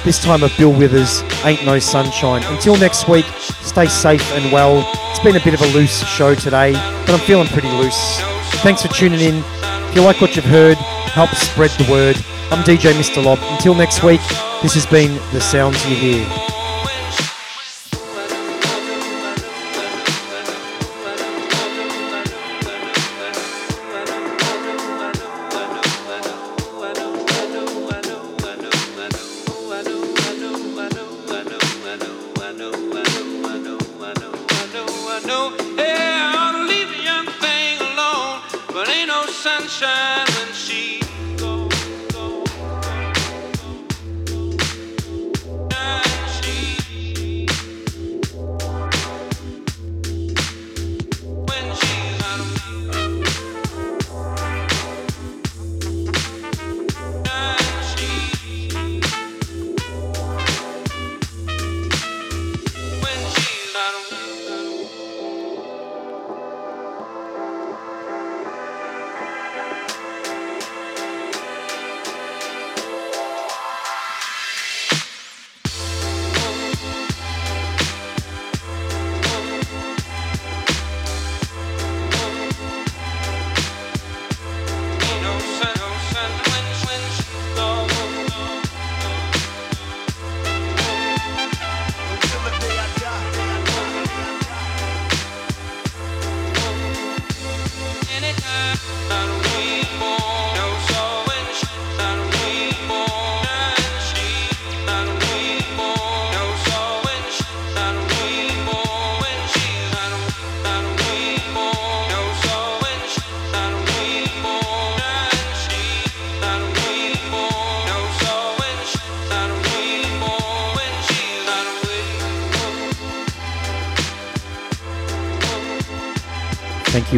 this 0.04 0.22
time 0.22 0.42
of 0.42 0.52
Bill 0.58 0.72
Withers, 0.72 1.22
Ain't 1.44 1.64
No 1.64 1.78
Sunshine. 1.78 2.42
Until 2.44 2.76
next 2.76 3.08
week, 3.08 3.24
stay 3.24 3.86
safe 3.86 4.22
and 4.32 4.52
well. 4.52 4.86
It's 5.10 5.18
been 5.20 5.36
a 5.36 5.42
bit 5.42 5.54
of 5.54 5.62
a 5.62 5.66
loose 5.74 6.06
show 6.06 6.34
today, 6.34 6.72
but 6.72 7.10
I'm 7.10 7.20
feeling 7.20 7.48
pretty 7.48 7.70
loose. 7.70 8.20
Thanks 8.62 8.82
for 8.82 8.88
tuning 8.88 9.20
in. 9.20 9.42
If 9.88 9.96
you 9.96 10.02
like 10.02 10.20
what 10.20 10.36
you've 10.36 10.44
heard, 10.44 10.76
help 10.76 11.30
spread 11.30 11.70
the 11.70 11.90
word. 11.90 12.16
I'm 12.50 12.62
DJ 12.64 12.92
Mr. 12.92 13.24
Lob. 13.24 13.38
Until 13.42 13.74
next 13.74 14.02
week, 14.02 14.20
this 14.62 14.74
has 14.74 14.86
been 14.86 15.14
The 15.32 15.40
Sounds 15.40 15.82
You 15.88 15.96
Hear. 15.96 16.53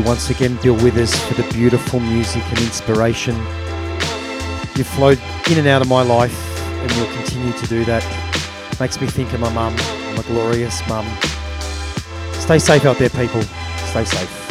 Once 0.07 0.31
again, 0.31 0.57
Bill 0.63 0.77
Withers, 0.77 1.13
for 1.25 1.35
the 1.35 1.43
beautiful 1.53 1.99
music 1.99 2.45
and 2.51 2.59
inspiration. 2.61 3.35
You've 4.77 4.87
flowed 4.87 5.19
in 5.51 5.59
and 5.59 5.67
out 5.67 5.83
of 5.83 5.89
my 5.89 6.03
life, 6.03 6.61
and 6.61 6.93
you'll 6.93 7.13
continue 7.17 7.53
to 7.53 7.67
do 7.67 7.85
that. 7.87 8.05
Makes 8.79 9.01
me 9.01 9.09
think 9.09 9.33
of 9.33 9.41
my 9.41 9.53
mum, 9.53 9.75
my 10.15 10.23
glorious 10.29 10.87
mum. 10.89 11.07
Stay 12.35 12.61
safe 12.61 12.85
out 12.85 12.99
there, 12.99 13.11
people. 13.11 13.43
Stay 13.91 14.05
safe. 14.05 14.46